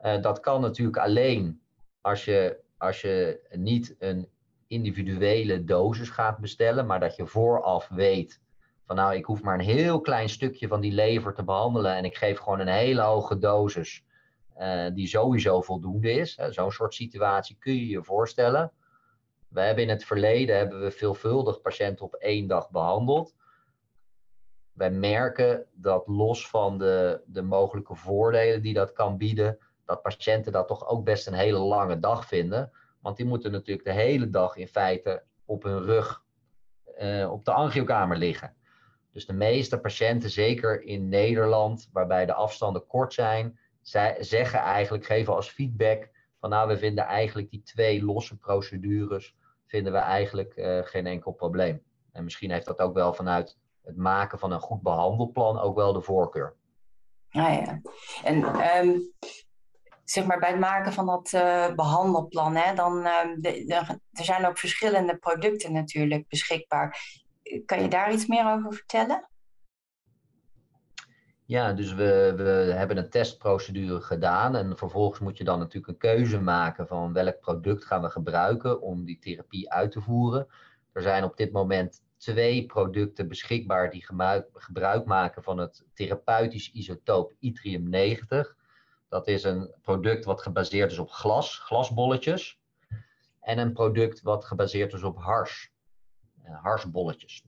Uh, 0.00 0.22
dat 0.22 0.40
kan 0.40 0.60
natuurlijk 0.60 0.98
alleen 0.98 1.60
als 2.00 2.24
je, 2.24 2.60
als 2.78 3.00
je 3.00 3.46
niet 3.50 3.96
een 3.98 4.28
individuele 4.66 5.64
dosis 5.64 6.10
gaat 6.10 6.38
bestellen, 6.38 6.86
maar 6.86 7.00
dat 7.00 7.16
je 7.16 7.26
vooraf 7.26 7.88
weet 7.88 8.40
van 8.86 8.96
nou, 8.96 9.14
ik 9.14 9.24
hoef 9.24 9.42
maar 9.42 9.58
een 9.58 9.64
heel 9.64 10.00
klein 10.00 10.28
stukje 10.28 10.68
van 10.68 10.80
die 10.80 10.92
lever 10.92 11.34
te 11.34 11.44
behandelen 11.44 11.94
en 11.94 12.04
ik 12.04 12.16
geef 12.16 12.38
gewoon 12.38 12.60
een 12.60 12.68
hele 12.68 13.00
hoge 13.00 13.38
dosis 13.38 14.05
uh, 14.58 14.86
die 14.94 15.06
sowieso 15.06 15.60
voldoende 15.60 16.10
is. 16.10 16.34
Zo'n 16.34 16.72
soort 16.72 16.94
situatie 16.94 17.56
kun 17.58 17.74
je 17.74 17.86
je 17.86 18.02
voorstellen. 18.02 18.72
We 19.48 19.60
hebben 19.60 19.84
in 19.84 19.90
het 19.90 20.04
verleden 20.04 20.56
hebben 20.56 20.80
we 20.80 20.90
veelvuldig 20.90 21.60
patiënten 21.60 22.04
op 22.04 22.14
één 22.14 22.46
dag 22.46 22.70
behandeld. 22.70 23.34
Wij 24.72 24.90
merken 24.90 25.66
dat 25.72 26.06
los 26.06 26.48
van 26.48 26.78
de, 26.78 27.22
de 27.26 27.42
mogelijke 27.42 27.94
voordelen 27.94 28.62
die 28.62 28.74
dat 28.74 28.92
kan 28.92 29.16
bieden, 29.16 29.58
dat 29.84 30.02
patiënten 30.02 30.52
dat 30.52 30.68
toch 30.68 30.88
ook 30.88 31.04
best 31.04 31.26
een 31.26 31.34
hele 31.34 31.58
lange 31.58 31.98
dag 31.98 32.26
vinden. 32.26 32.72
Want 33.00 33.16
die 33.16 33.26
moeten 33.26 33.52
natuurlijk 33.52 33.86
de 33.86 33.92
hele 33.92 34.30
dag 34.30 34.56
in 34.56 34.68
feite 34.68 35.22
op 35.44 35.62
hun 35.62 35.82
rug 35.82 36.24
uh, 36.98 37.32
op 37.32 37.44
de 37.44 37.52
angiokamer 37.52 38.16
liggen. 38.16 38.54
Dus 39.12 39.26
de 39.26 39.32
meeste 39.32 39.80
patiënten, 39.80 40.30
zeker 40.30 40.82
in 40.82 41.08
Nederland, 41.08 41.88
waarbij 41.92 42.26
de 42.26 42.34
afstanden 42.34 42.86
kort 42.86 43.12
zijn, 43.14 43.58
zij 43.88 44.16
zeggen 44.18 44.60
eigenlijk, 44.60 45.06
geven 45.06 45.34
als 45.34 45.48
feedback 45.48 46.10
van 46.40 46.50
nou, 46.50 46.68
we 46.68 46.78
vinden 46.78 47.04
eigenlijk 47.04 47.50
die 47.50 47.62
twee 47.62 48.04
losse 48.04 48.36
procedures, 48.36 49.36
vinden 49.66 49.92
we 49.92 49.98
eigenlijk 49.98 50.56
uh, 50.56 50.78
geen 50.82 51.06
enkel 51.06 51.32
probleem. 51.32 51.82
En 52.12 52.24
misschien 52.24 52.50
heeft 52.50 52.66
dat 52.66 52.78
ook 52.78 52.94
wel 52.94 53.14
vanuit 53.14 53.58
het 53.82 53.96
maken 53.96 54.38
van 54.38 54.52
een 54.52 54.60
goed 54.60 54.82
behandelplan 54.82 55.58
ook 55.58 55.76
wel 55.76 55.92
de 55.92 56.00
voorkeur. 56.00 56.56
Ah 57.30 57.54
ja, 57.54 57.80
en 58.24 58.44
um, 58.78 59.12
zeg 60.04 60.24
maar 60.24 60.38
bij 60.38 60.50
het 60.50 60.60
maken 60.60 60.92
van 60.92 61.06
dat 61.06 61.32
uh, 61.32 61.74
behandelplan, 61.74 62.56
hè, 62.56 62.74
dan 62.74 63.02
de, 63.36 63.64
er 64.12 64.24
zijn 64.24 64.46
ook 64.46 64.58
verschillende 64.58 65.16
producten 65.16 65.72
natuurlijk 65.72 66.28
beschikbaar. 66.28 66.98
Kan 67.64 67.82
je 67.82 67.88
daar 67.88 68.12
iets 68.12 68.26
meer 68.26 68.52
over 68.52 68.72
vertellen? 68.72 69.28
Ja, 71.46 71.72
dus 71.72 71.94
we, 71.94 72.32
we 72.36 72.72
hebben 72.72 72.96
een 72.96 73.10
testprocedure 73.10 74.00
gedaan 74.00 74.56
en 74.56 74.76
vervolgens 74.76 75.20
moet 75.20 75.38
je 75.38 75.44
dan 75.44 75.58
natuurlijk 75.58 75.92
een 75.92 76.10
keuze 76.10 76.40
maken 76.40 76.86
van 76.86 77.12
welk 77.12 77.40
product 77.40 77.84
gaan 77.84 78.02
we 78.02 78.10
gebruiken 78.10 78.80
om 78.80 79.04
die 79.04 79.18
therapie 79.18 79.72
uit 79.72 79.92
te 79.92 80.00
voeren. 80.00 80.46
Er 80.92 81.02
zijn 81.02 81.24
op 81.24 81.36
dit 81.36 81.52
moment 81.52 82.02
twee 82.16 82.66
producten 82.66 83.28
beschikbaar 83.28 83.90
die 83.90 84.06
gebruik 84.52 85.04
maken 85.04 85.42
van 85.42 85.58
het 85.58 85.84
therapeutisch 85.94 86.72
isotoop 86.72 87.32
yttrium 87.40 87.88
90. 87.88 88.56
Dat 89.08 89.26
is 89.26 89.44
een 89.44 89.74
product 89.82 90.24
wat 90.24 90.42
gebaseerd 90.42 90.92
is 90.92 90.98
op 90.98 91.10
glas, 91.10 91.58
glasbolletjes. 91.58 92.60
En 93.40 93.58
een 93.58 93.72
product 93.72 94.22
wat 94.22 94.44
gebaseerd 94.44 94.92
is 94.92 95.02
op 95.02 95.18
hars, 95.18 95.72
harsbolletjes. 96.42 97.44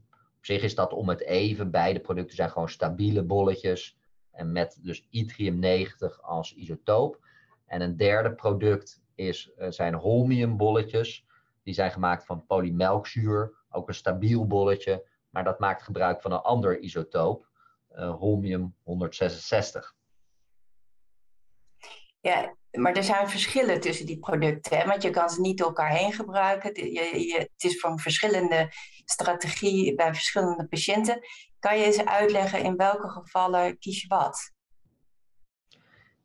Zich 0.48 0.62
is 0.62 0.74
dat 0.74 0.92
om 0.92 1.08
het 1.08 1.20
even. 1.20 1.70
Beide 1.70 2.00
producten 2.00 2.36
zijn 2.36 2.50
gewoon 2.50 2.68
stabiele 2.68 3.22
bolletjes. 3.22 3.98
En 4.30 4.52
met 4.52 4.78
dus 4.82 5.06
yttrium 5.10 5.58
90 5.58 6.22
als 6.22 6.54
isotoop. 6.54 7.20
En 7.66 7.80
een 7.80 7.96
derde 7.96 8.34
product 8.34 9.02
is, 9.14 9.52
eh, 9.56 9.70
zijn 9.70 9.94
holmiumbolletjes. 9.94 11.26
Die 11.62 11.74
zijn 11.74 11.90
gemaakt 11.90 12.24
van 12.24 12.46
polymelkzuur. 12.46 13.54
Ook 13.70 13.88
een 13.88 13.94
stabiel 13.94 14.46
bolletje. 14.46 15.08
Maar 15.30 15.44
dat 15.44 15.58
maakt 15.58 15.82
gebruik 15.82 16.20
van 16.20 16.32
een 16.32 16.38
ander 16.38 16.78
isotoop. 16.78 17.46
Uh, 17.92 18.14
holmium 18.14 18.74
166. 18.82 19.96
Ja, 22.20 22.56
maar 22.78 22.92
er 22.92 23.04
zijn 23.04 23.28
verschillen 23.28 23.80
tussen 23.80 24.06
die 24.06 24.18
producten. 24.18 24.78
Hè? 24.78 24.86
Want 24.86 25.02
je 25.02 25.10
kan 25.10 25.30
ze 25.30 25.40
niet 25.40 25.58
door 25.58 25.66
elkaar 25.66 25.90
heen 25.90 26.12
gebruiken. 26.12 26.92
Je, 26.92 27.26
je, 27.26 27.38
het 27.38 27.64
is 27.64 27.82
een 27.82 27.98
verschillende 27.98 28.72
strategie 29.04 29.94
bij 29.94 30.14
verschillende 30.14 30.66
patiënten. 30.66 31.18
Kan 31.58 31.78
je 31.78 31.84
eens 31.84 32.04
uitleggen 32.04 32.62
in 32.62 32.76
welke 32.76 33.08
gevallen 33.08 33.78
kies 33.78 34.00
je 34.02 34.08
wat? 34.08 34.52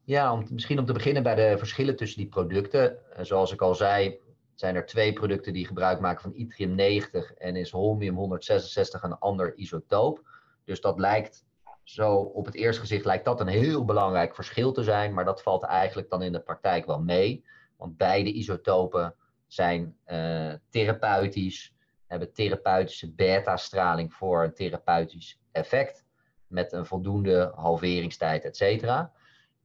Ja, 0.03 0.33
om, 0.33 0.47
misschien 0.49 0.79
om 0.79 0.85
te 0.85 0.93
beginnen 0.93 1.23
bij 1.23 1.35
de 1.35 1.57
verschillen 1.57 1.95
tussen 1.95 2.17
die 2.19 2.29
producten. 2.29 3.13
Eh, 3.15 3.25
zoals 3.25 3.51
ik 3.51 3.61
al 3.61 3.75
zei, 3.75 4.19
zijn 4.55 4.75
er 4.75 4.85
twee 4.85 5.13
producten 5.13 5.53
die 5.53 5.67
gebruik 5.67 5.99
maken 5.99 6.21
van 6.21 6.33
yttrium 6.35 6.75
90 6.75 7.33
en 7.33 7.55
is 7.55 7.71
holmium 7.71 8.15
166 8.15 9.03
een 9.03 9.17
ander 9.17 9.55
isotoop. 9.55 10.21
Dus 10.65 10.81
dat 10.81 10.99
lijkt 10.99 11.45
zo 11.83 12.15
op 12.15 12.45
het 12.45 12.55
eerste 12.55 12.81
gezicht 12.81 13.05
lijkt 13.05 13.25
dat 13.25 13.39
een 13.39 13.47
heel 13.47 13.85
belangrijk 13.85 14.35
verschil 14.35 14.71
te 14.71 14.83
zijn, 14.83 15.13
maar 15.13 15.25
dat 15.25 15.41
valt 15.43 15.63
eigenlijk 15.63 16.09
dan 16.09 16.21
in 16.21 16.31
de 16.31 16.39
praktijk 16.39 16.85
wel 16.85 16.99
mee. 16.99 17.45
Want 17.77 17.97
beide 17.97 18.33
isotopen 18.33 19.15
zijn 19.47 19.97
uh, 20.07 20.53
therapeutisch, 20.69 21.75
hebben 22.07 22.33
therapeutische 22.33 23.13
beta-straling 23.13 24.13
voor 24.13 24.43
een 24.43 24.53
therapeutisch 24.53 25.41
effect, 25.51 26.05
met 26.47 26.71
een 26.71 26.85
voldoende 26.85 27.51
halveringstijd, 27.55 28.43
et 28.43 28.57
cetera. 28.57 29.11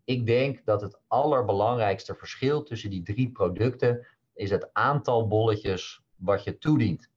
Ik 0.04 0.26
denk 0.26 0.64
dat 0.64 0.80
het 0.80 1.00
allerbelangrijkste 1.06 2.14
verschil 2.14 2.62
tussen 2.62 2.90
die 2.90 3.02
drie 3.02 3.30
producten 3.30 4.06
is 4.34 4.50
het 4.50 4.70
aantal 4.72 5.26
bolletjes 5.26 6.02
wat 6.16 6.44
je 6.44 6.58
toedient. 6.58 7.10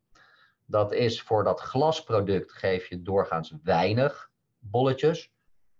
Dat 0.66 0.94
is 0.94 1.22
voor 1.22 1.44
dat 1.44 1.60
glasproduct 1.60 2.52
geef 2.52 2.90
je 2.90 3.02
doorgaans 3.02 3.54
weinig 3.64 4.31
bolletjes. 4.62 5.32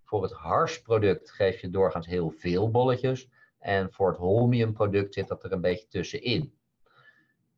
Voor 0.04 0.24
het 0.24 0.32
harsproduct 0.32 1.32
geef 1.32 1.62
je 1.62 1.70
doorgaans 1.70 2.08
heel 2.08 2.30
veel 2.30 2.72
bolletjes. 2.72 3.30
En 3.60 3.92
voor 3.92 4.08
het 4.08 4.18
holmiumproduct 4.18 5.14
zit 5.14 5.28
dat 5.28 5.44
er 5.44 5.52
een 5.52 5.62
beetje 5.62 5.88
tussenin. 5.88 6.54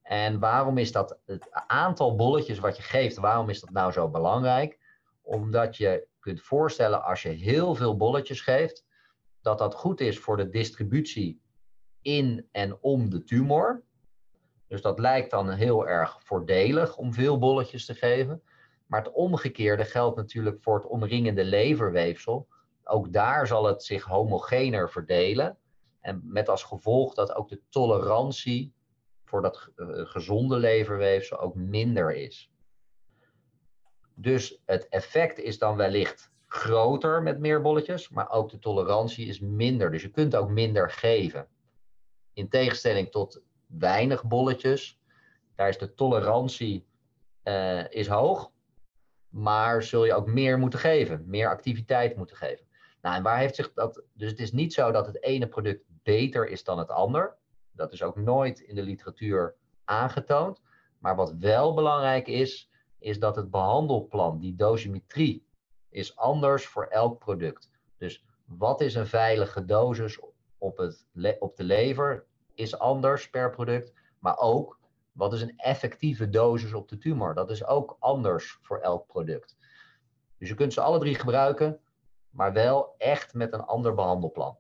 En 0.02 0.40
waarom 0.40 0.78
is 0.78 0.92
dat 0.92 1.20
het 1.26 1.52
aantal 1.68 2.16
bolletjes 2.16 2.60
wat 2.60 2.78
je 2.78 2.84
geeft, 2.84 3.18
waarom 3.18 3.50
is 3.50 3.60
dat 3.60 3.70
nou 3.70 3.92
zo 3.92 4.10
belangrijk? 4.10 4.80
Omdat 5.22 5.78
je 5.78 6.08
kunt 6.20 6.42
voorstellen 6.42 7.04
als 7.04 7.22
je 7.22 7.30
heel 7.30 7.76
veel 7.76 7.98
bolletjes 7.98 8.42
geeft, 8.42 8.86
dat 9.42 9.58
dat 9.58 9.74
goed 9.74 10.02
is 10.02 10.20
voor 10.20 10.38
de 10.38 10.50
distributie 10.50 11.42
in 12.02 12.48
en 12.52 12.78
om 12.82 13.10
de 13.10 13.24
tumor. 13.24 13.84
Dus 14.68 14.82
dat 14.82 15.00
lijkt 15.00 15.32
dan 15.32 15.50
heel 15.50 15.88
erg 15.88 16.24
voordelig 16.24 16.98
om 16.98 17.14
veel 17.14 17.40
bolletjes 17.40 17.86
te 17.86 17.94
geven. 17.94 18.44
Maar 18.86 19.04
het 19.04 19.14
omgekeerde 19.14 19.86
geldt 19.86 20.18
natuurlijk 20.18 20.62
voor 20.62 20.76
het 20.76 20.86
omringende 20.86 21.44
leverweefsel. 21.44 22.48
Ook 22.84 23.14
daar 23.14 23.48
zal 23.48 23.66
het 23.66 23.84
zich 23.84 24.04
homogener 24.04 24.90
verdelen. 24.90 25.58
En 26.02 26.22
met 26.24 26.50
als 26.50 26.64
gevolg 26.64 27.14
dat 27.14 27.36
ook 27.36 27.50
de 27.50 27.62
tolerantie 27.70 28.74
voor 29.26 29.42
dat 29.42 29.70
eh, 29.76 29.88
gezonde 29.88 30.58
leverweefsel 30.58 31.40
ook 31.40 31.56
minder 31.56 32.16
is. 32.16 32.52
Dus 34.16 34.62
het 34.66 34.88
effect 34.90 35.40
is 35.40 35.58
dan 35.58 35.76
wellicht 35.76 36.32
groter 36.48 37.24
met 37.24 37.40
meer 37.40 37.62
bolletjes, 37.62 38.10
maar 38.10 38.30
ook 38.30 38.50
de 38.50 38.60
tolerantie 38.60 39.28
is 39.28 39.40
minder. 39.40 39.92
Dus 39.92 40.02
je 40.02 40.10
kunt 40.10 40.36
ook 40.36 40.50
minder 40.50 40.90
geven. 40.90 41.48
In 42.34 42.50
tegenstelling 42.50 43.12
tot 43.12 43.42
weinig 43.66 44.24
bolletjes, 44.24 45.00
daar 45.56 45.70
is 45.70 45.78
de 45.78 45.94
tolerantie 45.94 46.86
uh, 47.44 47.92
is 47.92 48.08
hoog, 48.08 48.52
maar 49.34 49.84
zul 49.84 50.06
je 50.06 50.14
ook 50.14 50.28
meer 50.28 50.58
moeten 50.58 50.80
geven, 50.80 51.24
meer 51.28 51.50
activiteit 51.50 52.16
moeten 52.16 52.36
geven. 52.36 52.66
Nou, 53.02 53.16
en 53.16 53.24
waar 53.24 53.38
heeft 53.38 53.56
zich 53.56 53.74
dat. 53.74 54.04
Dus 54.14 54.30
het 54.30 54.40
is 54.40 54.52
niet 54.52 54.74
zo 54.74 54.92
dat 54.92 55.06
het 55.06 55.24
ene 55.24 55.48
product 55.48 55.84
beter 56.04 56.48
is 56.48 56.64
dan 56.64 56.78
het 56.80 56.90
ander. 56.90 57.38
Dat 57.72 57.94
is 57.94 58.04
ook 58.04 58.16
nooit 58.16 58.60
in 58.60 58.76
de 58.76 58.84
literatuur 58.84 59.56
aangetoond. 59.84 60.62
Maar 60.98 61.16
wat 61.16 61.34
wel 61.40 61.74
belangrijk 61.74 62.28
is, 62.28 62.70
is 63.00 63.20
dat 63.20 63.36
het 63.36 63.52
behandelplan, 63.52 64.40
die 64.40 64.56
dosimetrie, 64.56 65.48
is 65.90 66.16
anders 66.16 66.66
voor 66.66 66.86
elk 66.86 67.20
product. 67.20 67.70
Dus 67.98 68.26
wat 68.46 68.82
is 68.82 68.96
een 68.96 69.08
veilige 69.08 69.66
dosis 69.66 70.20
op, 70.58 70.78
het, 70.78 71.06
op 71.40 71.56
de 71.56 71.64
lever, 71.64 72.26
is 72.54 72.80
anders 72.80 73.30
per 73.30 73.50
product. 73.50 73.94
Maar 74.20 74.38
ook 74.38 74.80
wat 75.14 75.34
is 75.34 75.42
een 75.42 75.58
effectieve 75.58 76.30
dosis 76.30 76.74
op 76.74 76.90
de 76.90 76.98
tumor. 76.98 77.34
Dat 77.34 77.52
is 77.52 77.66
ook 77.66 77.98
anders 78.00 78.60
voor 78.62 78.80
elk 78.80 79.08
product. 79.08 79.58
Dus 80.38 80.50
je 80.50 80.56
kunt 80.56 80.74
ze 80.74 80.82
alle 80.82 81.00
drie 81.00 81.16
gebruiken, 81.16 81.80
maar 82.30 82.54
wel 82.54 82.96
echt 82.98 83.34
met 83.34 83.54
een 83.54 83.64
ander 83.64 83.94
behandelplan. 83.94 84.58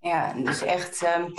Ja, 0.00 0.32
dus 0.32 0.62
echt 0.62 1.02
um, 1.16 1.34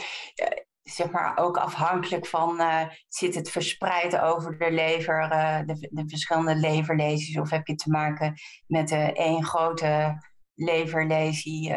zeg 0.84 1.12
maar 1.12 1.38
ook 1.38 1.58
afhankelijk 1.58 2.26
van 2.26 2.62
uh, 2.62 2.82
zit 3.08 3.36
het 3.36 3.50
verspreid 3.50 4.20
over 4.20 4.58
de 4.58 4.72
lever, 4.72 5.32
uh, 5.32 5.60
de, 5.66 5.90
de, 5.92 6.04
verschillende 6.08 6.56
leverlesies, 6.56 7.40
of 7.40 7.50
heb 7.50 7.68
je 7.68 7.76
te 7.76 7.90
maken 7.90 8.34
met 8.68 8.92
uh, 8.92 9.18
één 9.18 9.44
grote 9.44 10.22
leverlesie? 10.54 11.74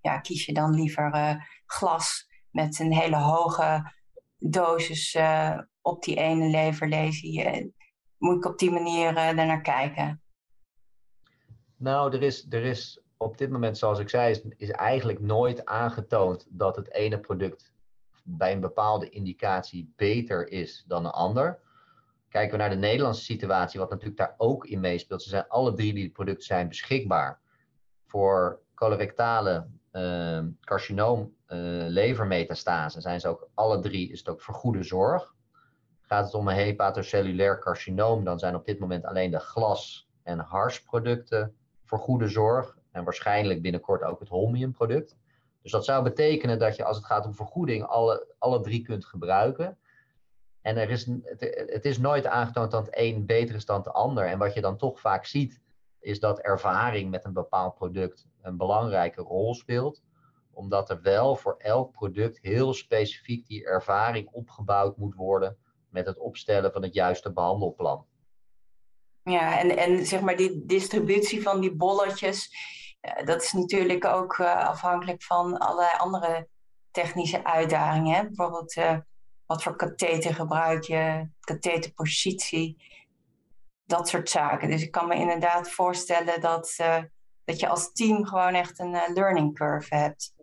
ja, 0.00 0.18
kies 0.18 0.44
je 0.44 0.52
dan 0.52 0.74
liever 0.74 1.36
glas 1.66 2.28
met 2.50 2.78
een 2.78 2.92
hele 2.92 3.16
hoge 3.16 3.92
dosis 4.38 5.16
op 5.88 6.02
die 6.02 6.16
ene 6.16 6.48
leverlesie? 6.48 7.72
moet 8.18 8.36
ik 8.36 8.44
op 8.44 8.58
die 8.58 8.70
manier 8.70 9.14
daarnaar 9.14 9.60
kijken? 9.60 10.22
Nou, 11.76 12.16
er 12.16 12.22
is, 12.22 12.46
er 12.50 12.64
is 12.64 13.00
op 13.16 13.38
dit 13.38 13.50
moment, 13.50 13.78
zoals 13.78 13.98
ik 13.98 14.08
zei, 14.08 14.30
is, 14.30 14.42
is 14.56 14.70
eigenlijk 14.70 15.20
nooit 15.20 15.64
aangetoond 15.64 16.46
dat 16.48 16.76
het 16.76 16.92
ene 16.92 17.20
product 17.20 17.72
bij 18.22 18.52
een 18.52 18.60
bepaalde 18.60 19.08
indicatie 19.08 19.92
beter 19.96 20.48
is 20.48 20.84
dan 20.86 21.04
een 21.04 21.10
ander. 21.10 21.58
Kijken 22.28 22.50
we 22.50 22.56
naar 22.56 22.70
de 22.70 22.76
Nederlandse 22.76 23.22
situatie, 23.22 23.80
wat 23.80 23.90
natuurlijk 23.90 24.18
daar 24.18 24.34
ook 24.36 24.66
in 24.66 24.80
meespeelt. 24.80 25.22
Ze 25.22 25.28
zijn 25.28 25.48
alle 25.48 25.74
drie 25.74 25.94
die 25.94 26.10
producten 26.10 26.44
zijn 26.44 26.68
beschikbaar. 26.68 27.40
Voor 28.06 28.60
colorectale 28.74 29.66
uh, 29.92 30.40
carcinoom, 30.60 31.20
uh, 31.20 31.58
levermetastase 31.86 33.00
zijn 33.00 33.20
ze 33.20 33.28
ook 33.28 33.48
alle 33.54 33.80
drie, 33.80 34.10
is 34.10 34.18
het 34.18 34.28
ook 34.28 34.40
voor 34.40 34.54
goede 34.54 34.82
zorg. 34.82 35.34
Gaat 36.08 36.24
het 36.24 36.34
om 36.34 36.48
een 36.48 36.54
hepatocellulair 36.54 37.58
carcinoom, 37.58 38.24
dan 38.24 38.38
zijn 38.38 38.54
op 38.54 38.64
dit 38.64 38.78
moment 38.78 39.04
alleen 39.04 39.30
de 39.30 39.38
glas- 39.38 40.08
en 40.22 40.38
harsproducten 40.38 41.56
voor 41.84 41.98
goede 41.98 42.28
zorg. 42.28 42.78
En 42.90 43.04
waarschijnlijk 43.04 43.62
binnenkort 43.62 44.02
ook 44.02 44.20
het 44.20 44.28
holmium 44.28 44.72
product. 44.72 45.16
Dus 45.62 45.72
dat 45.72 45.84
zou 45.84 46.02
betekenen 46.02 46.58
dat 46.58 46.76
je 46.76 46.84
als 46.84 46.96
het 46.96 47.06
gaat 47.06 47.26
om 47.26 47.34
vergoeding 47.34 47.84
alle, 47.84 48.34
alle 48.38 48.60
drie 48.60 48.82
kunt 48.82 49.04
gebruiken. 49.04 49.78
En 50.62 50.76
er 50.76 50.90
is, 50.90 51.06
het, 51.06 51.40
het 51.66 51.84
is 51.84 51.98
nooit 51.98 52.26
aangetoond 52.26 52.70
dat 52.70 52.86
het 52.86 52.94
een 52.98 53.26
beter 53.26 53.54
is 53.54 53.64
dan 53.64 53.82
de 53.82 53.92
ander. 53.92 54.26
En 54.26 54.38
wat 54.38 54.54
je 54.54 54.60
dan 54.60 54.76
toch 54.76 55.00
vaak 55.00 55.24
ziet, 55.24 55.60
is 56.00 56.20
dat 56.20 56.40
ervaring 56.40 57.10
met 57.10 57.24
een 57.24 57.32
bepaald 57.32 57.74
product 57.74 58.26
een 58.42 58.56
belangrijke 58.56 59.22
rol 59.22 59.54
speelt. 59.54 60.02
Omdat 60.52 60.90
er 60.90 61.02
wel 61.02 61.36
voor 61.36 61.54
elk 61.58 61.92
product 61.92 62.38
heel 62.42 62.74
specifiek 62.74 63.46
die 63.46 63.64
ervaring 63.64 64.28
opgebouwd 64.32 64.96
moet 64.96 65.14
worden 65.14 65.58
met 65.98 66.06
het 66.06 66.18
opstellen 66.18 66.72
van 66.72 66.82
het 66.82 66.94
juiste 66.94 67.32
behandelplan. 67.32 68.06
Ja, 69.22 69.58
en, 69.58 69.76
en 69.76 70.06
zeg 70.06 70.20
maar 70.20 70.36
die 70.36 70.64
distributie 70.64 71.42
van 71.42 71.60
die 71.60 71.74
bolletjes, 71.74 72.50
dat 73.24 73.42
is 73.42 73.52
natuurlijk 73.52 74.04
ook 74.04 74.38
uh, 74.38 74.66
afhankelijk 74.68 75.22
van 75.22 75.58
allerlei 75.58 75.96
andere 75.98 76.48
technische 76.90 77.44
uitdagingen. 77.44 78.26
Bijvoorbeeld 78.26 78.76
uh, 78.76 78.98
wat 79.46 79.62
voor 79.62 79.76
katheter 79.76 80.34
gebruik 80.34 80.84
je, 80.84 81.28
katheterpositie, 81.40 82.82
dat 83.84 84.08
soort 84.08 84.30
zaken. 84.30 84.70
Dus 84.70 84.82
ik 84.82 84.90
kan 84.90 85.08
me 85.08 85.14
inderdaad 85.14 85.70
voorstellen 85.70 86.40
dat, 86.40 86.76
uh, 86.80 87.02
dat 87.44 87.60
je 87.60 87.68
als 87.68 87.92
team 87.92 88.26
gewoon 88.26 88.54
echt 88.54 88.78
een 88.78 89.12
learning 89.14 89.54
curve 89.54 89.94
hebt 89.94 90.34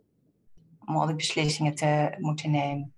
om 0.85 0.97
al 0.97 1.05
die 1.05 1.15
beslissingen 1.15 1.75
te 1.75 2.15
moeten 2.19 2.51
nemen. 2.51 2.94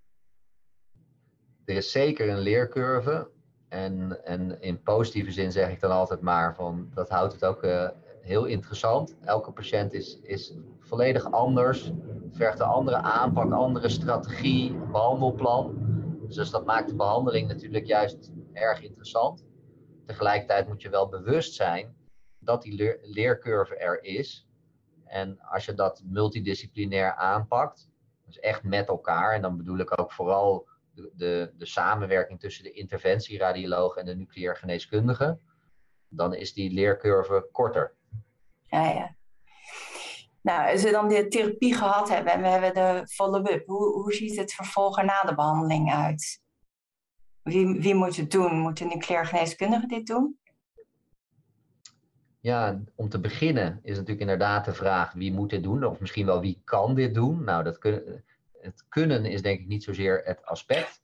Er 1.68 1.76
is 1.76 1.92
zeker 1.92 2.30
een 2.30 2.40
leercurve. 2.40 3.30
En, 3.70 4.26
en 4.26 4.62
in 4.62 4.82
positieve 4.82 5.32
zin 5.32 5.52
zeg 5.52 5.70
ik 5.70 5.80
dan 5.80 5.92
altijd 5.92 6.22
maar 6.22 6.56
van 6.56 6.90
dat 6.94 7.10
houdt 7.10 7.34
het 7.34 7.46
ook 7.46 7.68
heel 8.22 8.46
interessant. 8.46 9.16
Elke 9.24 9.52
patiënt 9.52 9.94
is, 9.94 10.20
is 10.22 10.54
volledig 10.80 11.32
anders, 11.32 11.92
vergt 12.32 12.60
een 12.60 12.66
andere 12.66 12.96
aanpak, 12.96 13.52
andere 13.52 13.90
strategie, 13.90 14.74
behandelplan. 14.92 15.78
Dus 16.28 16.50
dat 16.50 16.66
maakt 16.66 16.90
de 16.90 16.96
behandeling 16.96 17.48
natuurlijk 17.48 17.86
juist 17.86 18.32
erg 18.54 18.82
interessant. 18.82 19.46
Tegelijkertijd 20.06 20.68
moet 20.68 20.82
je 20.82 20.90
wel 20.90 21.10
bewust 21.10 21.54
zijn 21.54 21.96
dat 22.40 22.62
die 22.62 23.00
leercurve 23.02 23.78
er 23.78 24.04
is. 24.04 24.48
En 25.06 25.40
als 25.42 25.66
je 25.66 25.74
dat 25.74 26.04
multidisciplinair 26.06 27.16
aanpakt, 27.16 27.90
dus 28.26 28.40
echt 28.40 28.64
met 28.64 28.88
elkaar, 28.88 29.34
en 29.34 29.42
dan 29.42 29.58
bedoel 29.58 29.78
ik 29.78 30.00
ook 30.00 30.12
vooral 30.12 30.68
de, 30.98 31.12
de, 31.16 31.54
de 31.58 31.66
samenwerking 31.66 32.40
tussen 32.40 32.64
de 32.64 32.72
interventieradioloog 32.72 33.96
en 33.96 34.06
de 34.06 34.16
nucleair 34.16 34.56
geneeskundige, 34.56 35.40
dan 36.10 36.34
is 36.34 36.54
die 36.54 36.74
leercurve 36.74 37.50
korter. 37.52 37.96
Ja, 38.66 38.90
ja. 38.90 39.16
Nou, 40.42 40.72
als 40.72 40.84
we 40.84 40.92
dan 40.92 41.08
de 41.08 41.28
therapie 41.28 41.76
gehad 41.76 42.10
hebben 42.10 42.34
en 42.34 42.42
we 42.42 42.48
hebben 42.48 42.74
de 42.74 43.08
follow-up, 43.08 43.66
hoe, 43.66 43.94
hoe 43.94 44.14
ziet 44.14 44.38
het 44.38 44.54
vervolg 44.54 45.02
na 45.02 45.22
de 45.22 45.36
behandeling 45.36 45.94
uit? 45.94 46.42
Wie, 47.44 47.80
wie 47.80 47.96
moet 47.96 48.16
het 48.16 48.32
doen? 48.32 48.60
Moet 48.60 48.78
de 48.78 48.86
nucleair 48.86 49.26
geneeskundige 49.26 49.88
dit 49.88 50.08
doen? 50.08 50.40
Ja, 52.40 52.82
om 52.96 53.10
te 53.10 53.20
beginnen 53.20 53.80
is 53.84 53.92
natuurlijk 53.92 54.22
inderdaad 54.22 54.66
de 54.66 54.74
vraag 54.74 55.14
wie 55.14 55.34
moet 55.34 55.50
dit 55.50 55.64
doen, 55.64 55.84
of 55.84 56.00
misschien 56.00 56.26
wel 56.26 56.42
wie 56.42 56.62
kan 56.64 56.96
dit 56.96 57.14
doen. 57.14 57.44
Nou, 57.44 57.64
dat 57.64 57.78
kun, 57.78 58.24
het 58.68 58.86
kunnen 58.90 59.26
is 59.26 59.42
denk 59.42 59.60
ik 59.60 59.68
niet 59.68 59.84
zozeer 59.84 60.22
het 60.26 60.46
aspect, 60.46 61.04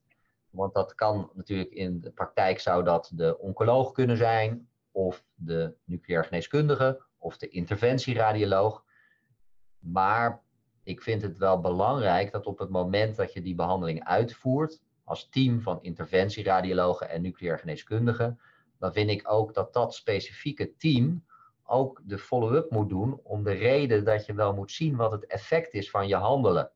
want 0.50 0.74
dat 0.74 0.96
kan 0.96 1.32
natuurlijk 1.34 1.72
in 1.72 2.02
de 2.02 2.12
praktijk 2.12 2.60
zou 2.60 2.84
dat 2.84 3.12
de 3.14 3.40
oncoloog 3.40 3.92
kunnen 3.92 4.18
zijn, 4.18 4.68
of 4.92 5.24
de 5.36 5.76
nucleair 5.84 6.24
geneeskundige, 6.24 7.02
of 7.18 7.38
de 7.38 7.48
interventieradioloog. 7.48 8.84
Maar 9.80 10.42
ik 10.84 11.02
vind 11.02 11.22
het 11.22 11.38
wel 11.38 11.60
belangrijk 11.60 12.32
dat 12.32 12.46
op 12.46 12.60
het 12.60 12.70
moment 12.70 13.16
dat 13.16 13.34
je 13.34 13.42
die 13.42 13.56
behandeling 13.56 14.04
uitvoert, 14.04 14.82
als 15.04 15.30
team 15.30 15.62
van 15.62 15.82
interventieradiologen 15.82 17.10
en 17.10 17.22
nucleair 17.22 17.60
geneeskundigen, 17.60 18.40
dan 18.80 18.94
vind 18.94 19.10
ik 19.10 19.32
ook 19.32 19.54
dat 19.54 19.74
dat 19.74 19.96
specifieke 19.96 20.76
team 20.76 21.26
ook 21.64 22.02
de 22.04 22.18
follow-up 22.18 22.72
moet 22.72 22.90
doen 22.90 23.20
om 23.24 23.44
de 23.44 23.52
reden 23.52 24.04
dat 24.04 24.26
je 24.26 24.34
wel 24.34 24.54
moet 24.54 24.72
zien 24.72 24.96
wat 24.96 25.12
het 25.12 25.26
effect 25.26 25.74
is 25.74 25.90
van 25.90 26.08
je 26.08 26.16
handelen. 26.16 26.72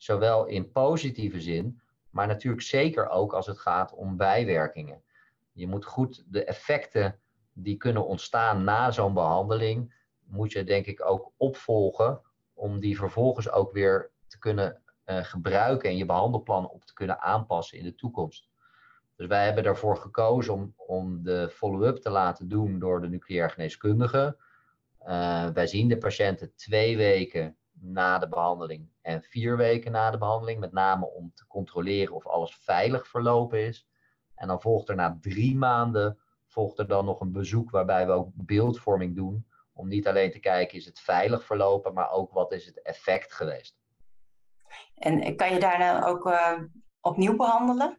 Zowel 0.00 0.46
in 0.46 0.72
positieve 0.72 1.40
zin, 1.40 1.80
maar 2.10 2.26
natuurlijk 2.26 2.62
zeker 2.62 3.08
ook 3.08 3.32
als 3.32 3.46
het 3.46 3.58
gaat 3.58 3.94
om 3.94 4.16
bijwerkingen. 4.16 5.02
Je 5.52 5.66
moet 5.66 5.84
goed 5.84 6.24
de 6.26 6.44
effecten 6.44 7.20
die 7.52 7.76
kunnen 7.76 8.06
ontstaan 8.06 8.64
na 8.64 8.90
zo'n 8.90 9.14
behandeling, 9.14 9.94
moet 10.24 10.52
je 10.52 10.64
denk 10.64 10.86
ik 10.86 11.04
ook 11.04 11.32
opvolgen 11.36 12.20
om 12.54 12.80
die 12.80 12.96
vervolgens 12.96 13.50
ook 13.50 13.72
weer 13.72 14.10
te 14.26 14.38
kunnen 14.38 14.82
uh, 15.06 15.24
gebruiken 15.24 15.90
en 15.90 15.96
je 15.96 16.06
behandelplan 16.06 16.68
op 16.68 16.84
te 16.84 16.92
kunnen 16.92 17.20
aanpassen 17.20 17.78
in 17.78 17.84
de 17.84 17.94
toekomst. 17.94 18.48
Dus 19.16 19.26
wij 19.26 19.44
hebben 19.44 19.64
ervoor 19.64 19.96
gekozen 19.96 20.54
om, 20.54 20.74
om 20.76 21.22
de 21.22 21.48
follow-up 21.50 21.96
te 21.96 22.10
laten 22.10 22.48
doen 22.48 22.78
door 22.78 23.00
de 23.00 23.08
nucleair 23.08 23.50
geneeskundige. 23.50 24.36
Uh, 25.02 25.48
wij 25.48 25.66
zien 25.66 25.88
de 25.88 25.98
patiënten 25.98 26.54
twee 26.54 26.96
weken 26.96 27.56
na 27.72 28.18
de 28.18 28.28
behandeling 28.28 28.89
en 29.02 29.22
vier 29.22 29.56
weken 29.56 29.92
na 29.92 30.10
de 30.10 30.18
behandeling, 30.18 30.60
met 30.60 30.72
name 30.72 31.06
om 31.06 31.32
te 31.34 31.46
controleren 31.46 32.14
of 32.14 32.26
alles 32.26 32.54
veilig 32.54 33.08
verlopen 33.08 33.66
is. 33.66 33.88
En 34.34 34.48
dan 34.48 34.60
volgt 34.60 34.88
er 34.88 34.94
na 34.94 35.18
drie 35.20 35.56
maanden 35.56 36.18
volgt 36.50 36.78
er 36.78 36.86
dan 36.86 37.04
nog 37.04 37.20
een 37.20 37.32
bezoek 37.32 37.70
waarbij 37.70 38.06
we 38.06 38.12
ook 38.12 38.30
beeldvorming 38.32 39.16
doen. 39.16 39.46
Om 39.72 39.88
niet 39.88 40.08
alleen 40.08 40.30
te 40.30 40.40
kijken, 40.40 40.78
is 40.78 40.84
het 40.84 41.00
veilig 41.00 41.44
verlopen, 41.44 41.94
maar 41.94 42.10
ook 42.10 42.32
wat 42.32 42.52
is 42.52 42.66
het 42.66 42.82
effect 42.82 43.32
geweest. 43.32 43.78
En 44.94 45.36
kan 45.36 45.52
je 45.52 45.60
daarna 45.60 46.06
ook 46.06 46.26
uh, 46.26 46.58
opnieuw 47.00 47.36
behandelen? 47.36 47.98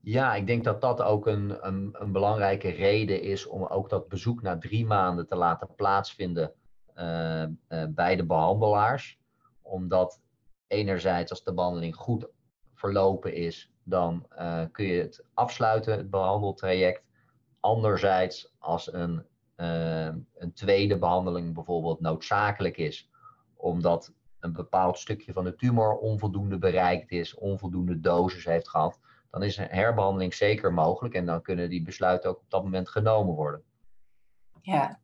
Ja, 0.00 0.34
ik 0.34 0.46
denk 0.46 0.64
dat 0.64 0.80
dat 0.80 1.02
ook 1.02 1.26
een, 1.26 1.66
een, 1.66 1.96
een, 1.98 2.12
belangrijke 2.12 2.68
reden 2.68 3.22
is 3.22 3.46
om 3.46 3.66
ook 3.66 3.88
dat 3.90 4.08
bezoek 4.08 4.42
na 4.42 4.58
drie 4.58 4.86
maanden 4.86 5.26
te 5.26 5.36
laten 5.36 5.74
plaatsvinden 5.74 6.54
bij 7.88 8.16
de 8.16 8.24
behandelaars. 8.26 9.18
Omdat 9.62 10.20
enerzijds 10.66 11.30
als 11.30 11.42
de 11.42 11.54
behandeling 11.54 11.96
goed 11.96 12.26
verlopen 12.74 13.34
is, 13.34 13.72
dan 13.82 14.26
uh, 14.38 14.62
kun 14.72 14.84
je 14.84 15.02
het 15.02 15.24
afsluiten, 15.34 15.96
het 15.96 16.10
behandeltraject. 16.10 17.02
Anderzijds, 17.60 18.54
als 18.58 18.92
een, 18.92 19.26
een 20.34 20.52
tweede 20.54 20.98
behandeling 20.98 21.54
bijvoorbeeld 21.54 22.00
noodzakelijk 22.00 22.76
is, 22.76 23.10
omdat 23.56 24.12
een 24.40 24.52
bepaald 24.52 24.98
stukje 24.98 25.32
van 25.32 25.44
de 25.44 25.54
tumor 25.54 25.96
onvoldoende 25.96 26.58
bereikt 26.58 27.10
is, 27.10 27.34
onvoldoende 27.34 28.00
dosis 28.00 28.44
heeft 28.44 28.68
gehad, 28.68 29.00
dan 29.30 29.42
is 29.42 29.56
een 29.56 29.68
herbehandeling 29.68 30.34
zeker 30.34 30.72
mogelijk 30.72 31.14
en 31.14 31.26
dan 31.26 31.42
kunnen 31.42 31.70
die 31.70 31.82
besluiten 31.82 32.30
ook 32.30 32.38
op 32.38 32.50
dat 32.50 32.62
moment 32.62 32.88
genomen 32.88 33.34
worden. 33.34 33.62
Ja. 34.60 35.00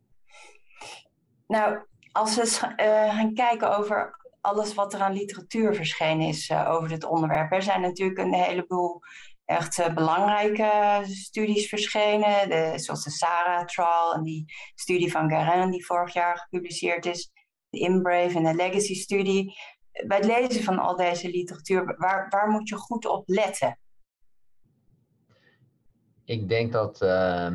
Nou, 1.50 1.78
als 2.12 2.36
we 2.36 2.42
uh, 2.42 3.14
gaan 3.14 3.34
kijken 3.34 3.76
over 3.78 4.18
alles 4.40 4.74
wat 4.74 4.94
er 4.94 5.00
aan 5.00 5.12
literatuur 5.12 5.74
verschenen 5.74 6.28
is 6.28 6.48
uh, 6.48 6.70
over 6.70 6.88
dit 6.88 7.04
onderwerp. 7.04 7.52
Er 7.52 7.62
zijn 7.62 7.80
natuurlijk 7.80 8.18
een 8.18 8.34
heleboel 8.34 9.00
echt 9.44 9.78
uh, 9.78 9.94
belangrijke 9.94 11.02
studies 11.04 11.68
verschenen, 11.68 12.80
zoals 12.80 13.04
de 13.04 13.10
SARA-trial 13.10 14.14
en 14.14 14.22
die 14.22 14.44
studie 14.74 15.10
van 15.10 15.30
Garin 15.30 15.70
die 15.70 15.86
vorig 15.86 16.12
jaar 16.12 16.38
gepubliceerd 16.38 17.06
is, 17.06 17.30
de 17.68 17.78
InBrave 17.78 18.36
en 18.36 18.44
de 18.44 18.54
Legacy-studie. 18.54 19.54
Bij 20.06 20.16
het 20.16 20.26
lezen 20.26 20.62
van 20.62 20.78
al 20.78 20.96
deze 20.96 21.30
literatuur, 21.30 21.96
waar, 21.96 22.28
waar 22.28 22.48
moet 22.48 22.68
je 22.68 22.76
goed 22.76 23.06
op 23.06 23.22
letten? 23.26 23.78
Ik 26.24 26.48
denk 26.48 26.72
dat, 26.72 27.02
uh, 27.02 27.50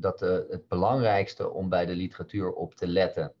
dat 0.00 0.20
het 0.20 0.68
belangrijkste 0.68 1.50
om 1.50 1.68
bij 1.68 1.86
de 1.86 1.94
literatuur 1.94 2.52
op 2.52 2.74
te 2.74 2.86
letten 2.86 3.32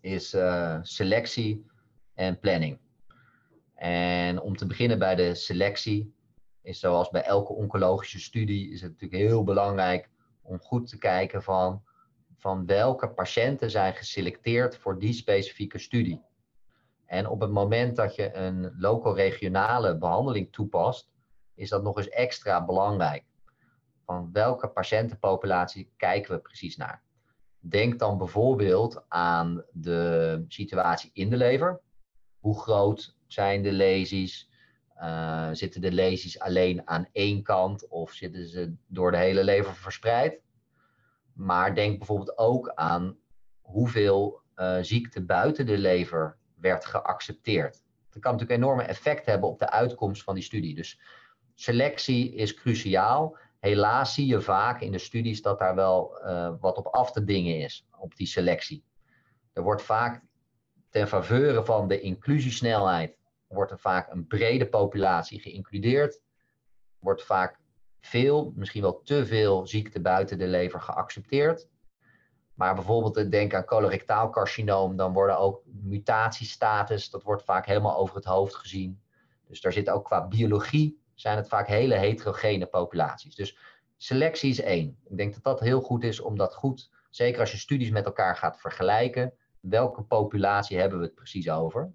is 0.00 0.34
uh, 0.34 0.78
selectie 0.82 1.66
en 2.14 2.38
planning. 2.38 2.78
En 3.74 4.40
om 4.40 4.56
te 4.56 4.66
beginnen 4.66 4.98
bij 4.98 5.14
de 5.14 5.34
selectie, 5.34 6.14
is 6.62 6.80
zoals 6.80 7.10
bij 7.10 7.22
elke 7.22 7.52
oncologische 7.52 8.20
studie, 8.20 8.70
is 8.70 8.80
het 8.80 8.90
natuurlijk 8.90 9.22
heel 9.22 9.44
belangrijk 9.44 10.08
om 10.42 10.58
goed 10.58 10.88
te 10.88 10.98
kijken 10.98 11.42
van, 11.42 11.82
van 12.36 12.66
welke 12.66 13.08
patiënten 13.08 13.70
zijn 13.70 13.94
geselecteerd 13.94 14.76
voor 14.76 14.98
die 14.98 15.12
specifieke 15.12 15.78
studie. 15.78 16.22
En 17.06 17.28
op 17.28 17.40
het 17.40 17.50
moment 17.50 17.96
dat 17.96 18.14
je 18.14 18.34
een 18.34 18.74
loco-regionale 18.78 19.96
behandeling 19.96 20.52
toepast, 20.52 21.10
is 21.54 21.68
dat 21.68 21.82
nog 21.82 21.96
eens 21.96 22.08
extra 22.08 22.64
belangrijk. 22.64 23.24
Van 24.10 24.32
welke 24.32 24.68
patiëntenpopulatie 24.68 25.92
kijken 25.96 26.34
we 26.34 26.40
precies 26.40 26.76
naar? 26.76 27.02
Denk 27.58 27.98
dan 27.98 28.18
bijvoorbeeld 28.18 29.04
aan 29.08 29.64
de 29.72 30.44
situatie 30.48 31.10
in 31.12 31.30
de 31.30 31.36
lever. 31.36 31.80
Hoe 32.38 32.60
groot 32.60 33.16
zijn 33.26 33.62
de 33.62 33.72
lesies? 33.72 34.50
Uh, 34.96 35.48
zitten 35.52 35.80
de 35.80 35.92
lesies 35.92 36.38
alleen 36.38 36.88
aan 36.88 37.08
één 37.12 37.42
kant 37.42 37.88
of 37.88 38.12
zitten 38.12 38.48
ze 38.48 38.74
door 38.86 39.10
de 39.10 39.16
hele 39.16 39.44
lever 39.44 39.74
verspreid? 39.74 40.40
Maar 41.32 41.74
denk 41.74 41.98
bijvoorbeeld 41.98 42.38
ook 42.38 42.72
aan 42.74 43.16
hoeveel 43.60 44.42
uh, 44.56 44.78
ziekte 44.80 45.24
buiten 45.24 45.66
de 45.66 45.78
lever 45.78 46.36
werd 46.54 46.84
geaccepteerd. 46.84 47.82
Dat 48.10 48.22
kan 48.22 48.32
natuurlijk 48.32 48.60
enorme 48.60 48.82
effect 48.82 49.26
hebben 49.26 49.48
op 49.48 49.58
de 49.58 49.70
uitkomst 49.70 50.22
van 50.22 50.34
die 50.34 50.44
studie. 50.44 50.74
Dus 50.74 51.00
selectie 51.54 52.34
is 52.34 52.54
cruciaal 52.54 53.36
helaas 53.60 54.14
zie 54.14 54.26
je 54.26 54.40
vaak 54.40 54.80
in 54.80 54.92
de 54.92 54.98
studies 54.98 55.42
dat 55.42 55.58
daar 55.58 55.74
wel 55.74 56.20
uh, 56.24 56.52
wat 56.60 56.76
op 56.76 56.86
af 56.86 57.12
te 57.12 57.24
dingen 57.24 57.58
is, 57.58 57.86
op 57.98 58.16
die 58.16 58.26
selectie. 58.26 58.84
Er 59.52 59.62
wordt 59.62 59.82
vaak 59.82 60.22
ten 60.90 61.08
faveur 61.08 61.64
van 61.64 61.88
de 61.88 62.00
inclusiesnelheid, 62.00 63.18
wordt 63.46 63.70
er 63.70 63.78
vaak 63.78 64.12
een 64.12 64.26
brede 64.26 64.68
populatie 64.68 65.40
geïncludeerd. 65.40 66.20
Wordt 66.98 67.24
vaak 67.24 67.58
veel, 68.00 68.52
misschien 68.56 68.82
wel 68.82 69.02
te 69.02 69.26
veel 69.26 69.66
ziekte 69.66 70.00
buiten 70.00 70.38
de 70.38 70.46
lever 70.46 70.80
geaccepteerd. 70.80 71.68
Maar 72.54 72.74
bijvoorbeeld 72.74 73.30
denk 73.30 73.54
aan 73.54 73.64
colorectaal 73.64 74.30
carcinoom, 74.30 74.96
dan 74.96 75.12
worden 75.12 75.38
ook 75.38 75.62
mutatiestatus, 75.64 77.10
dat 77.10 77.22
wordt 77.22 77.44
vaak 77.44 77.66
helemaal 77.66 77.96
over 77.96 78.14
het 78.14 78.24
hoofd 78.24 78.54
gezien. 78.54 79.00
Dus 79.46 79.60
daar 79.60 79.72
zit 79.72 79.90
ook 79.90 80.04
qua 80.04 80.28
biologie 80.28 80.99
zijn 81.20 81.36
het 81.36 81.48
vaak 81.48 81.66
hele 81.66 81.94
heterogene 81.94 82.66
populaties. 82.66 83.34
Dus 83.34 83.58
selectie 83.96 84.50
is 84.50 84.60
één. 84.60 84.98
Ik 85.04 85.16
denk 85.16 85.34
dat 85.34 85.42
dat 85.42 85.60
heel 85.60 85.80
goed 85.80 86.04
is 86.04 86.20
om 86.20 86.36
dat 86.36 86.54
goed, 86.54 86.90
zeker 87.10 87.40
als 87.40 87.50
je 87.50 87.58
studies 87.58 87.90
met 87.90 88.04
elkaar 88.04 88.36
gaat 88.36 88.60
vergelijken, 88.60 89.32
welke 89.60 90.02
populatie 90.02 90.78
hebben 90.78 90.98
we 90.98 91.04
het 91.04 91.14
precies 91.14 91.50
over? 91.50 91.92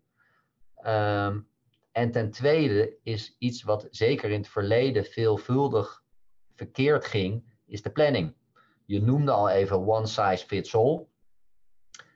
Um, 0.86 1.48
en 1.92 2.12
ten 2.12 2.32
tweede 2.32 2.98
is 3.04 3.36
iets 3.40 3.64
wat 3.64 3.88
zeker 3.90 4.30
in 4.30 4.40
het 4.40 4.48
verleden 4.48 5.06
veelvuldig 5.06 6.04
verkeerd 6.54 7.06
ging, 7.06 7.54
is 7.66 7.82
de 7.82 7.92
planning. 7.92 8.36
Je 8.86 9.02
noemde 9.02 9.32
al 9.32 9.50
even 9.50 9.88
one 9.88 10.08
size 10.08 10.46
fits 10.46 10.76
all. 10.76 11.06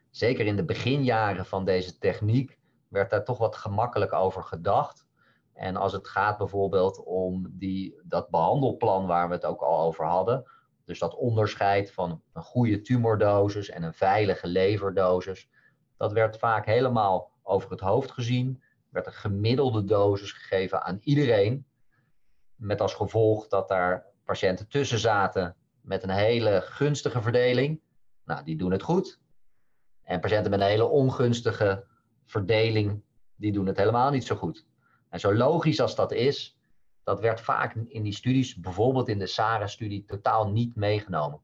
Zeker 0.10 0.46
in 0.46 0.56
de 0.56 0.66
beginjaren 0.66 1.46
van 1.46 1.66
deze 1.66 1.98
techniek 1.98 2.58
werd 2.88 3.10
daar 3.10 3.24
toch 3.24 3.38
wat 3.38 3.56
gemakkelijk 3.56 4.14
over 4.14 4.44
gedacht. 4.44 5.08
En 5.60 5.76
als 5.76 5.94
het 5.94 6.08
gaat 6.08 6.38
bijvoorbeeld 6.38 7.04
om 7.04 7.48
die, 7.52 8.02
dat 8.04 8.30
behandelplan 8.30 9.08
waar 9.08 9.28
we 9.28 9.34
het 9.34 9.46
ook 9.46 9.62
al 9.62 9.80
over 9.80 10.06
hadden, 10.06 10.52
dus 10.86 11.00
dat 11.00 11.16
onderscheid 11.16 11.92
van 11.92 12.22
een 12.34 12.42
goede 12.42 12.82
tumordosis 12.82 13.70
en 13.70 13.84
een 13.84 13.94
veilige 13.94 14.48
leverdosis, 14.48 15.50
dat 15.98 16.12
werd 16.12 16.38
vaak 16.38 16.66
helemaal 16.66 17.32
over 17.44 17.70
het 17.72 17.80
hoofd 17.80 18.12
gezien, 18.12 18.64
werd 18.90 19.06
een 19.06 19.14
gemiddelde 19.14 19.84
dosis 19.84 20.32
gegeven 20.32 20.84
aan 20.84 21.00
iedereen, 21.04 21.66
met 22.56 22.82
als 22.82 22.94
gevolg 22.94 23.48
dat 23.48 23.68
daar 23.68 24.06
patiënten 24.24 24.68
tussen 24.68 25.00
zaten 25.00 25.56
met 25.82 26.04
een 26.04 26.10
hele 26.10 26.62
gunstige 26.62 27.22
verdeling. 27.22 27.82
Nou, 28.26 28.44
die 28.44 28.58
doen 28.58 28.72
het 28.72 28.84
goed. 28.84 29.20
En 30.04 30.20
patiënten 30.20 30.52
met 30.52 30.60
een 30.60 30.68
hele 30.68 30.88
ongunstige 30.88 31.86
verdeling, 32.26 33.02
die 33.36 33.52
doen 33.52 33.66
het 33.66 33.78
helemaal 33.78 34.12
niet 34.12 34.26
zo 34.26 34.36
goed. 34.36 34.68
En 35.10 35.20
zo 35.20 35.34
logisch 35.34 35.80
als 35.80 35.96
dat 35.96 36.12
is, 36.12 36.60
dat 37.04 37.20
werd 37.20 37.42
vaak 37.42 37.76
in 37.88 38.04
die 38.04 38.14
studies, 38.14 38.56
bijvoorbeeld 38.56 39.10
in 39.10 39.20
de 39.20 39.28
SARA-studie, 39.28 40.06
totaal 40.06 40.52
niet 40.52 40.76
meegenomen. 40.76 41.42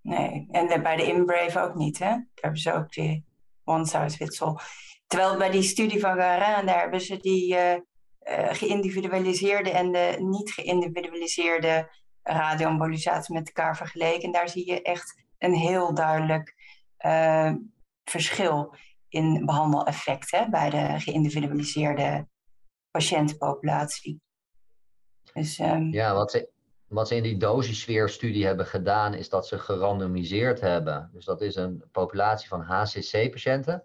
Nee, 0.00 0.46
en 0.50 0.82
bij 0.82 0.96
de 0.96 1.06
InBrave 1.06 1.60
ook 1.60 1.74
niet, 1.74 1.98
hè? 1.98 2.08
Daar 2.08 2.26
hebben 2.34 2.60
ze 2.60 2.72
ook 2.72 2.92
die 2.92 3.24
one 3.64 3.86
size 3.86 4.16
fits 4.16 4.42
all. 4.42 4.56
Terwijl 5.06 5.36
bij 5.36 5.50
die 5.50 5.62
studie 5.62 6.00
van 6.00 6.16
Garin, 6.16 6.66
daar 6.66 6.80
hebben 6.80 7.00
ze 7.00 7.16
die 7.16 7.54
uh, 7.54 7.74
geïndividualiseerde 8.52 9.70
en 9.70 9.92
de 9.92 10.16
niet 10.18 10.50
geïndividualiseerde 10.50 11.90
radioembolisatie 12.22 13.34
met 13.34 13.46
elkaar 13.46 13.76
vergeleken. 13.76 14.22
En 14.22 14.32
daar 14.32 14.48
zie 14.48 14.66
je 14.66 14.82
echt 14.82 15.24
een 15.38 15.54
heel 15.54 15.94
duidelijk 15.94 16.54
uh, 17.06 17.52
verschil 18.04 18.74
in 19.08 19.44
behandeleffect 19.44 20.50
bij 20.50 20.70
de 20.70 21.00
geïndividualiseerde 21.00 22.26
patiëntenpopulatie. 22.94 24.20
Dus, 25.32 25.58
um... 25.58 25.92
Ja, 25.92 26.14
wat 26.14 26.30
ze, 26.30 26.48
wat 26.86 27.10
in 27.10 27.22
die 27.22 27.36
dosisfeerstudie 27.36 28.46
hebben 28.46 28.66
gedaan, 28.66 29.14
is 29.14 29.28
dat 29.28 29.46
ze 29.46 29.58
gerandomiseerd 29.58 30.60
hebben. 30.60 31.10
Dus 31.12 31.24
dat 31.24 31.40
is 31.40 31.56
een 31.56 31.84
populatie 31.92 32.48
van 32.48 32.60
HCC-patiënten. 32.60 33.82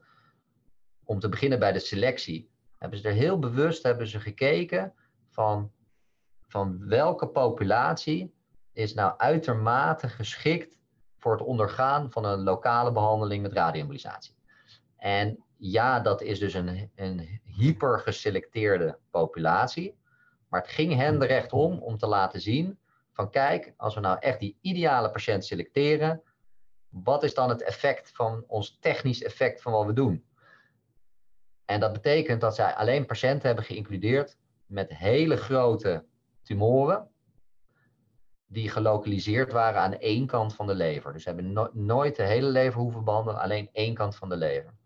Om 1.04 1.20
te 1.20 1.30
beginnen 1.30 1.60
bij 1.60 1.72
de 1.72 1.80
selectie, 1.80 2.50
hebben 2.78 3.00
ze 3.00 3.08
er 3.08 3.14
heel 3.14 3.40
bewust 3.40 3.84
hebben 3.84 4.08
ze 4.08 4.20
gekeken 4.20 4.94
van, 5.30 5.72
van 6.48 6.88
welke 6.88 7.28
populatie 7.28 8.34
is 8.74 8.94
nou 8.94 9.14
uitermate 9.18 10.10
geschikt 10.10 10.78
voor 11.18 11.32
het 11.32 11.42
ondergaan 11.42 12.12
van 12.12 12.26
een 12.26 12.44
lokale 12.44 12.92
behandeling 12.92 13.42
met 13.42 13.54
radioembolisatie. 13.54 14.36
En 14.98 15.44
ja, 15.60 16.00
dat 16.00 16.22
is 16.22 16.40
dus 16.40 16.54
een, 16.54 16.92
een 16.96 17.42
hyper 17.44 18.00
geselecteerde 18.00 18.98
populatie. 19.10 19.98
Maar 20.48 20.62
het 20.62 20.70
ging 20.70 20.96
hen 20.96 21.22
er 21.22 21.30
echt 21.30 21.54
om 21.54 21.80
om 21.80 21.98
te 21.98 22.08
laten 22.08 22.42
zien 22.42 22.80
van 23.14 23.30
kijk, 23.30 23.74
als 23.78 23.96
we 23.96 24.02
nou 24.02 24.18
echt 24.20 24.40
die 24.40 24.58
ideale 24.62 25.12
patiënt 25.12 25.46
selecteren, 25.46 26.22
wat 26.90 27.24
is 27.24 27.34
dan 27.34 27.50
het 27.50 27.62
effect 27.62 28.12
van 28.14 28.44
ons 28.48 28.78
technisch 28.80 29.24
effect 29.24 29.62
van 29.62 29.72
wat 29.72 29.86
we 29.86 29.94
doen? 29.94 30.26
En 31.66 31.80
dat 31.80 31.94
betekent 31.94 32.42
dat 32.42 32.56
zij 32.56 32.76
alleen 32.76 33.06
patiënten 33.06 33.48
hebben 33.48 33.66
geïncludeerd 33.66 34.38
met 34.66 34.98
hele 34.98 35.38
grote 35.38 36.06
tumoren, 36.42 37.10
die 38.48 38.70
gelokaliseerd 38.70 39.52
waren 39.52 39.82
aan 39.82 39.98
één 39.98 40.26
kant 40.28 40.56
van 40.56 40.68
de 40.68 40.76
lever. 40.76 41.14
Dus 41.14 41.24
ze 41.24 41.30
hebben 41.30 41.70
nooit 41.74 42.16
de 42.16 42.24
hele 42.24 42.48
lever 42.48 42.80
hoeven 42.80 43.04
behandelen, 43.04 43.42
alleen 43.42 43.70
één 43.72 43.94
kant 43.94 44.16
van 44.16 44.30
de 44.30 44.38
lever. 44.38 44.79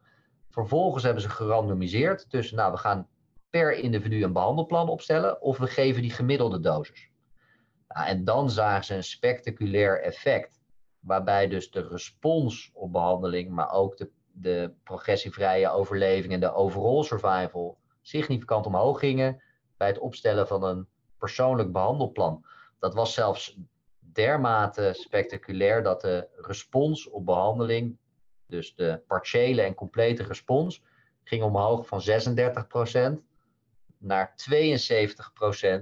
Vervolgens 0.54 1.04
hebben 1.04 1.22
ze 1.22 1.30
gerandomiseerd 1.30 2.30
tussen, 2.30 2.58
nou, 2.58 2.72
we 2.72 2.78
gaan 2.78 3.08
per 3.50 3.74
individu 3.74 4.24
een 4.24 4.34
behandelplan 4.34 4.90
opstellen 4.90 5.42
of 5.42 5.58
we 5.58 5.68
geven 5.68 6.02
die 6.02 6.12
gemiddelde 6.12 6.60
dosis. 6.60 7.10
Nou, 7.88 8.08
en 8.08 8.24
dan 8.24 8.50
zagen 8.50 8.84
ze 8.86 8.96
een 8.96 9.04
spectaculair 9.04 10.02
effect, 10.02 10.62
waarbij 11.00 11.48
dus 11.48 11.72
de 11.72 11.88
respons 11.88 12.72
op 12.74 12.92
behandeling, 12.92 13.50
maar 13.50 13.72
ook 13.72 13.98
de, 13.98 14.10
de 14.32 14.74
progressievrije 14.84 15.70
overleving 15.70 16.34
en 16.34 16.40
de 16.40 16.54
overall 16.54 17.04
survival 17.04 17.78
significant 18.02 18.66
omhoog 18.66 19.00
gingen 19.00 19.42
bij 19.78 19.88
het 19.88 20.00
opstellen 20.00 20.48
van 20.48 20.64
een 20.64 20.88
persoonlijk 21.18 21.72
behandelplan. 21.72 22.46
Dat 22.80 22.94
was 22.94 23.14
zelfs 23.14 23.58
dermate 24.00 24.90
spectaculair 24.94 25.84
dat 25.84 26.02
de 26.02 26.28
respons 26.36 27.10
op 27.10 27.26
behandeling 27.26 27.98
dus 28.48 28.76
de 28.76 29.02
partiële 29.08 29.62
en 29.62 29.74
complete 29.74 30.24
respons, 30.24 30.84
ging 31.24 31.44
omhoog 31.44 31.88
van 31.88 32.02
36% 33.20 33.24
naar 33.98 34.36
72% 34.36 35.82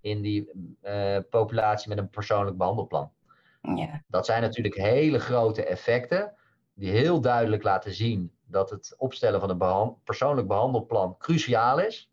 in 0.00 0.22
die 0.22 0.50
uh, 0.82 1.18
populatie 1.30 1.88
met 1.88 1.98
een 1.98 2.10
persoonlijk 2.10 2.56
behandelplan. 2.56 3.12
Ja. 3.62 4.02
Dat 4.06 4.26
zijn 4.26 4.42
natuurlijk 4.42 4.74
hele 4.74 5.18
grote 5.18 5.64
effecten 5.64 6.34
die 6.74 6.90
heel 6.90 7.20
duidelijk 7.20 7.62
laten 7.62 7.94
zien 7.94 8.32
dat 8.46 8.70
het 8.70 8.94
opstellen 8.98 9.40
van 9.40 9.50
een 9.50 9.96
persoonlijk 10.04 10.48
behandelplan 10.48 11.16
cruciaal 11.18 11.80
is. 11.80 12.10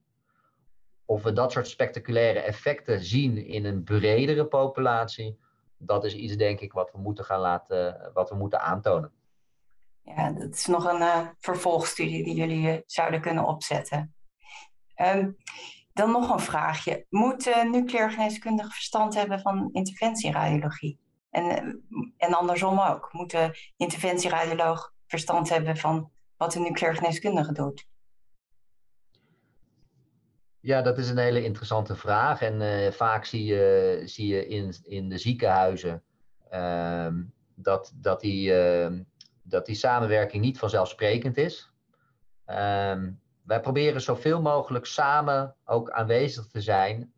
Of 1.06 1.23
we 1.23 1.34
dat 1.34 1.52
soort 1.52 1.67
spectaculaire 1.67 2.39
effecten 2.39 3.04
zien 3.04 3.45
in 3.45 3.65
een 3.65 3.84
bredere 3.84 4.45
populatie, 4.45 5.39
dat 5.78 6.06
is 6.06 6.15
iets 6.15 6.36
denk 6.36 6.60
ik 6.60 6.73
wat 6.73 6.91
we 6.91 6.97
moeten 6.97 7.25
gaan 7.25 7.39
laten, 7.39 8.12
wat 8.13 8.30
we 8.30 8.36
moeten 8.36 8.62
aantonen. 8.62 9.12
Ja, 10.04 10.32
dat 10.32 10.54
is 10.54 10.66
nog 10.66 10.86
een 10.86 11.02
uh, 11.02 11.28
vervolgstudie 11.40 12.24
die 12.24 12.36
jullie 12.36 12.68
uh, 12.68 12.82
zouden 12.86 13.22
kunnen 13.22 13.46
opzetten. 13.46 14.14
Um, 14.96 15.38
dan 15.94 16.12
nog 16.12 16.30
een 16.30 16.40
vraagje. 16.40 17.06
Moet 17.10 17.48
uh, 17.48 17.64
nucleair 17.64 18.12
geneeskundige 18.12 18.72
verstand 18.72 19.16
hebben 19.16 19.40
van 19.40 19.70
interventieradiologie? 19.72 21.00
En, 21.30 21.84
en 22.18 22.34
andersom 22.34 22.80
ook. 22.80 23.14
Moet 23.14 23.32
de 23.32 23.72
interventieradioloog 23.78 24.94
verstand 25.08 25.50
hebben 25.50 25.78
van 25.78 26.12
wat 26.38 26.52
de 26.52 26.60
nucleair 26.60 26.96
geneeskundige 26.96 27.54
doet? 27.54 27.88
Ja, 30.60 30.82
dat 30.82 30.98
is 30.98 31.10
een 31.10 31.18
hele 31.18 31.44
interessante 31.44 31.96
vraag. 31.96 32.42
En 32.42 32.94
vaak 32.94 33.26
zie 33.26 33.46
je, 33.46 34.02
zie 34.06 34.28
je 34.28 34.48
in, 34.48 34.74
in 34.84 35.10
de 35.10 35.18
ziekenhuizen 35.18 36.04
uh, 36.54 37.14
dat, 37.56 37.94
dat, 37.96 38.22
die, 38.22 38.52
uh, 38.52 39.00
dat 39.50 39.66
die 39.66 39.76
samenwerking 39.76 40.44
niet 40.44 40.60
vanzelfsprekend 40.60 41.38
is. 41.38 41.72
Ehm, 42.46 43.12
wij 43.44 43.60
proberen 43.60 44.02
zoveel 44.02 44.42
mogelijk 44.42 44.86
samen 44.86 45.56
ook 45.66 45.92
aanwezig 45.92 46.48
te 46.48 46.62
zijn 46.62 47.14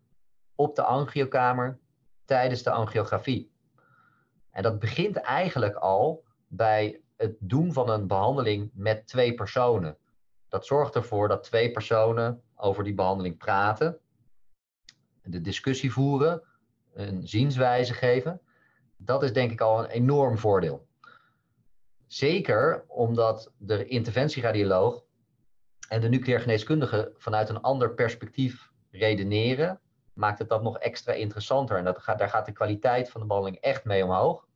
op 0.55 0.75
de 0.75 0.83
angiokamer 0.83 1.79
tijdens 2.25 2.63
de 2.63 2.71
angiografie. 2.71 3.51
En 4.51 4.63
dat 4.63 4.79
begint 4.79 5.15
eigenlijk 5.15 5.75
al 5.75 6.23
bij 6.47 7.01
het 7.17 7.35
doen 7.39 7.73
van 7.73 7.89
een 7.89 8.07
behandeling 8.07 8.69
met 8.73 9.07
twee 9.07 9.33
personen. 9.33 9.97
Dat 10.47 10.65
zorgt 10.65 10.95
ervoor 10.95 11.27
dat 11.27 11.43
twee 11.43 11.71
personen 11.71 12.41
over 12.55 12.83
die 12.83 12.93
behandeling 12.93 13.37
praten, 13.37 13.99
de 15.23 15.41
discussie 15.41 15.91
voeren, 15.91 16.43
een 16.93 17.27
zienswijze 17.27 17.93
geven. 17.93 18.41
Dat 18.97 19.23
is 19.23 19.33
denk 19.33 19.51
ik 19.51 19.61
al 19.61 19.79
een 19.79 19.89
enorm 19.89 20.37
voordeel. 20.37 20.87
Zeker 22.11 22.83
omdat 22.87 23.51
de 23.57 23.85
interventieradioloog 23.85 25.03
en 25.89 26.01
de 26.01 26.09
nucleair 26.09 26.39
geneeskundige 26.39 27.13
vanuit 27.17 27.49
een 27.49 27.61
ander 27.61 27.93
perspectief 27.93 28.71
redeneren, 28.89 29.79
maakt 30.13 30.39
het 30.39 30.49
dat 30.49 30.63
nog 30.63 30.77
extra 30.77 31.13
interessanter. 31.13 31.77
En 31.77 31.83
dat 31.83 32.03
daar 32.05 32.29
gaat 32.29 32.45
de 32.45 32.51
kwaliteit 32.51 33.09
van 33.09 33.21
de 33.21 33.27
behandeling 33.27 33.61
echt 33.61 33.85
mee 33.85 34.03
omhoog. 34.03 34.47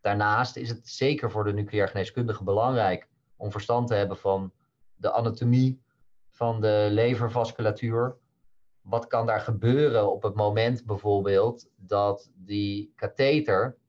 Daarnaast 0.00 0.56
is 0.56 0.68
het 0.68 0.88
zeker 0.88 1.30
voor 1.30 1.44
de 1.44 1.52
nucleair 1.52 1.88
geneeskundige 1.88 2.44
belangrijk 2.44 3.08
om 3.36 3.50
verstand 3.50 3.88
te 3.88 3.94
hebben 3.94 4.16
van 4.16 4.52
de 4.94 5.12
anatomie 5.12 5.82
van 6.30 6.60
de 6.60 6.88
levervasculatuur. 6.90 8.16
Wat 8.80 9.06
kan 9.06 9.26
daar 9.26 9.40
gebeuren 9.40 10.12
op 10.12 10.22
het 10.22 10.34
moment 10.34 10.84
bijvoorbeeld 10.86 11.70
dat 11.76 12.30
die 12.34 12.92
katheter 12.96 13.80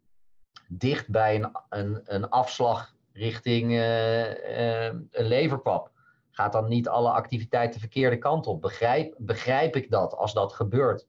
dicht 0.78 1.10
bij 1.10 1.36
een, 1.36 1.52
een, 1.70 2.02
een 2.06 2.30
afslag 2.30 2.94
richting 3.12 3.72
uh, 3.72 4.30
uh, 4.30 4.86
een 5.12 5.28
leverpap 5.28 5.94
Gaat 6.36 6.52
dan 6.52 6.68
niet 6.68 6.88
alle 6.88 7.10
activiteit 7.10 7.74
de 7.74 7.80
verkeerde 7.80 8.18
kant 8.18 8.48
op? 8.48 8.62
Begrijp, 8.62 9.16
begrijp 9.18 9.76
ik 9.76 9.92
dat 9.92 10.16
als 10.16 10.34
dat 10.34 10.54
gebeurt? 10.54 11.08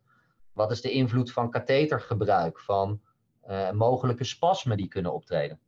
Wat 0.52 0.70
is 0.70 0.80
de 0.80 0.90
invloed 0.90 1.32
van 1.32 1.50
kathetergebruik, 1.50 2.60
van 2.60 3.00
uh, 3.48 3.70
mogelijke 3.70 4.24
spasmen 4.24 4.76
die 4.76 4.88
kunnen 4.88 5.12
optreden? 5.12 5.60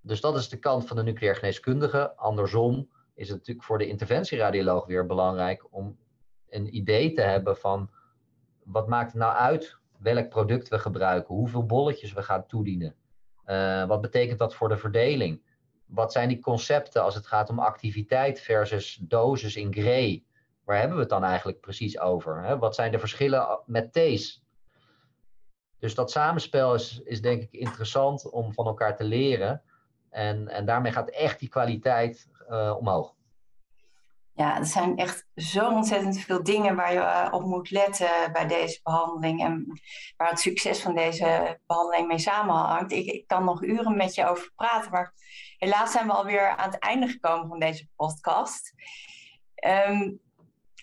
Dus 0.00 0.20
dat 0.20 0.36
is 0.36 0.48
de 0.48 0.58
kant 0.58 0.86
van 0.86 0.96
de 0.96 1.02
nucleair 1.02 1.36
geneeskundige. 1.36 2.16
Andersom 2.16 2.88
is 3.14 3.28
het 3.28 3.38
natuurlijk 3.38 3.66
voor 3.66 3.78
de 3.78 3.88
interventieradioloog 3.88 4.86
weer 4.86 5.06
belangrijk 5.06 5.66
om 5.70 5.98
een 6.48 6.76
idee 6.76 7.12
te 7.12 7.22
hebben 7.22 7.56
van 7.56 7.90
wat 8.64 8.88
maakt 8.88 9.12
het 9.12 9.20
nou 9.20 9.34
uit 9.34 9.78
welk 9.98 10.28
product 10.28 10.68
we 10.68 10.78
gebruiken, 10.78 11.34
hoeveel 11.34 11.66
bolletjes 11.66 12.12
we 12.12 12.22
gaan 12.22 12.46
toedienen. 12.46 12.94
Uh, 13.46 13.86
wat 13.86 14.00
betekent 14.00 14.38
dat 14.38 14.54
voor 14.54 14.68
de 14.68 14.76
verdeling? 14.76 15.40
wat 15.86 16.12
zijn 16.12 16.28
die 16.28 16.40
concepten 16.40 17.02
als 17.02 17.14
het 17.14 17.26
gaat 17.26 17.50
om 17.50 17.58
activiteit 17.58 18.40
versus 18.40 18.98
dosis 19.00 19.56
in 19.56 19.72
gray? 19.72 20.24
Waar 20.64 20.78
hebben 20.78 20.96
we 20.96 21.02
het 21.02 21.12
dan 21.12 21.24
eigenlijk 21.24 21.60
precies 21.60 21.98
over? 21.98 22.42
Hè? 22.42 22.58
Wat 22.58 22.74
zijn 22.74 22.92
de 22.92 22.98
verschillen 22.98 23.60
met 23.66 23.92
T's? 23.92 24.44
Dus 25.78 25.94
dat 25.94 26.10
samenspel 26.10 26.74
is, 26.74 27.00
is 27.04 27.20
denk 27.20 27.42
ik 27.42 27.52
interessant 27.52 28.30
om 28.30 28.52
van 28.52 28.66
elkaar 28.66 28.96
te 28.96 29.04
leren. 29.04 29.62
En, 30.10 30.48
en 30.48 30.64
daarmee 30.64 30.92
gaat 30.92 31.10
echt 31.10 31.38
die 31.38 31.48
kwaliteit 31.48 32.28
uh, 32.50 32.76
omhoog. 32.78 33.14
Ja, 34.36 34.56
er 34.56 34.66
zijn 34.66 34.96
echt 34.96 35.26
zo 35.34 35.70
ontzettend 35.70 36.20
veel 36.20 36.42
dingen 36.42 36.76
waar 36.76 36.92
je 36.92 36.98
eh, 36.98 37.28
op 37.30 37.42
moet 37.42 37.70
letten 37.70 38.32
bij 38.32 38.46
deze 38.46 38.80
behandeling. 38.82 39.42
En 39.42 39.80
waar 40.16 40.30
het 40.30 40.40
succes 40.40 40.82
van 40.82 40.94
deze 40.94 41.58
behandeling 41.66 42.08
mee 42.08 42.18
samenhangt. 42.18 42.92
Ik, 42.92 43.06
ik 43.06 43.26
kan 43.26 43.44
nog 43.44 43.62
uren 43.62 43.96
met 43.96 44.14
je 44.14 44.26
over 44.26 44.52
praten, 44.54 44.90
maar 44.90 45.12
helaas 45.58 45.92
zijn 45.92 46.06
we 46.06 46.12
alweer 46.12 46.48
aan 46.48 46.70
het 46.70 46.78
einde 46.78 47.08
gekomen 47.08 47.48
van 47.48 47.58
deze 47.58 47.88
podcast. 47.96 48.72
Um, 49.88 50.20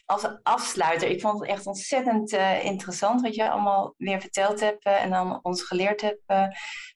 als 0.05 0.27
afsluiter, 0.43 1.09
ik 1.09 1.21
vond 1.21 1.39
het 1.39 1.49
echt 1.49 1.67
ontzettend 1.67 2.33
uh, 2.33 2.65
interessant 2.65 3.21
wat 3.21 3.35
je 3.35 3.49
allemaal 3.49 3.93
weer 3.97 4.21
verteld 4.21 4.59
hebt 4.59 4.85
uh, 4.85 5.03
en 5.03 5.09
dan 5.09 5.39
ons 5.41 5.63
geleerd 5.63 6.01
hebt, 6.01 6.21
uh, 6.27 6.47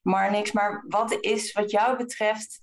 Marnix. 0.02 0.52
Maar 0.52 0.86
wat 0.88 1.18
is 1.20 1.52
wat 1.52 1.72
jou 1.72 1.98
betreft 1.98 2.62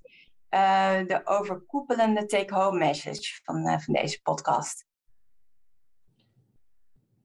de 1.07 1.21
overkoepelende 1.25 2.27
take-home 2.27 2.79
message 2.79 3.41
van, 3.43 3.81
van 3.81 3.95
deze 3.95 4.23
podcast? 4.23 4.87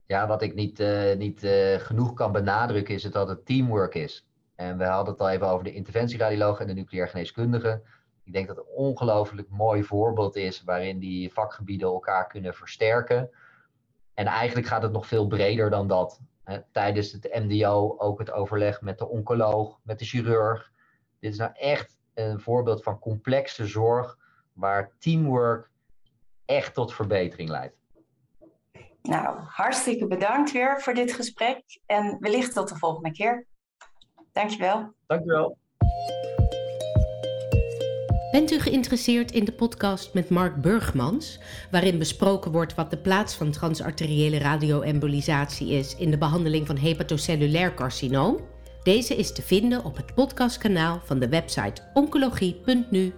Ja, 0.06 0.28
wat 0.28 0.42
ik 0.42 0.56
niet, 0.56 0.84
niet 1.18 1.40
genoeg 1.78 2.14
kan 2.14 2.32
benadrukken 2.32 2.94
is 2.94 3.04
dat 3.04 3.28
het 3.28 3.46
teamwork 3.46 3.96
is. 3.96 4.28
En 4.56 4.78
we 4.78 4.86
hadden 4.86 5.14
het 5.14 5.22
al 5.22 5.30
even 5.30 5.48
over 5.48 5.64
de 5.64 5.74
interventieradioloog 5.74 6.60
en 6.60 6.68
de 6.68 6.74
nucleair 6.74 7.08
geneeskundige. 7.08 7.82
Ik 8.24 8.34
denk 8.34 8.48
dat 8.48 8.58
het 8.58 8.66
een 8.66 8.74
ongelooflijk 8.74 9.50
mooi 9.50 9.84
voorbeeld 9.84 10.36
is 10.36 10.64
waarin 10.64 11.00
die 11.00 11.34
vakgebieden 11.34 11.88
elkaar 11.88 12.28
kunnen 12.28 12.54
versterken. 12.54 13.30
En 14.14 14.26
eigenlijk 14.26 14.68
gaat 14.68 14.82
het 14.82 14.92
nog 14.92 15.08
veel 15.08 15.28
breder 15.28 15.70
dan 15.70 15.88
dat. 15.88 16.20
Tijdens 16.72 17.12
het 17.12 17.40
MDO 17.44 17.96
ook 17.98 18.20
het 18.20 18.32
overleg 18.32 18.82
met 18.82 18.98
de 18.98 19.08
oncoloog, 19.08 19.80
met 19.84 20.00
de 20.00 20.06
chirurg. 20.06 20.72
Dit 21.20 21.32
is 21.32 21.38
nou 21.38 21.52
echt 21.54 21.99
een 22.20 22.40
voorbeeld 22.40 22.84
van 22.84 23.00
complexe 23.00 23.66
zorg 23.66 24.18
waar 24.54 24.92
teamwork 25.00 25.70
echt 26.46 26.74
tot 26.74 26.94
verbetering 26.94 27.50
leidt. 27.50 27.78
Nou, 29.02 29.38
hartstikke 29.40 30.08
bedankt 30.08 30.52
weer 30.52 30.82
voor 30.82 30.94
dit 30.94 31.14
gesprek 31.14 31.64
en 31.86 32.18
wellicht 32.20 32.54
tot 32.54 32.70
de 32.70 32.76
volgende 32.76 33.12
keer. 33.12 33.46
Dankjewel. 34.32 34.94
Dankjewel. 35.08 35.58
Bent 38.32 38.52
u 38.52 38.60
geïnteresseerd 38.60 39.32
in 39.32 39.46
de 39.46 39.52
podcast 39.52 40.14
met 40.14 40.30
Mark 40.30 40.62
Burgmans, 40.62 41.40
waarin 41.72 41.98
besproken 41.98 42.52
wordt 42.52 42.76
wat 42.76 42.90
de 42.90 42.98
plaats 42.98 43.36
van 43.36 43.52
transarteriële 43.52 44.38
radioembolisatie 44.38 45.70
is 45.70 45.96
in 45.96 46.12
de 46.12 46.18
behandeling 46.18 46.68
van 46.68 46.78
hepatocellulair 46.78 47.74
carcinoom? 47.74 48.40
Deze 48.84 49.16
is 49.16 49.34
te 49.34 49.42
vinden 49.42 49.84
op 49.84 49.98
het 49.98 50.14
podcastkanaal 50.14 51.02
van 51.06 51.20
de 51.20 51.30
website 51.30 51.82
oncologie.nu 51.94 53.14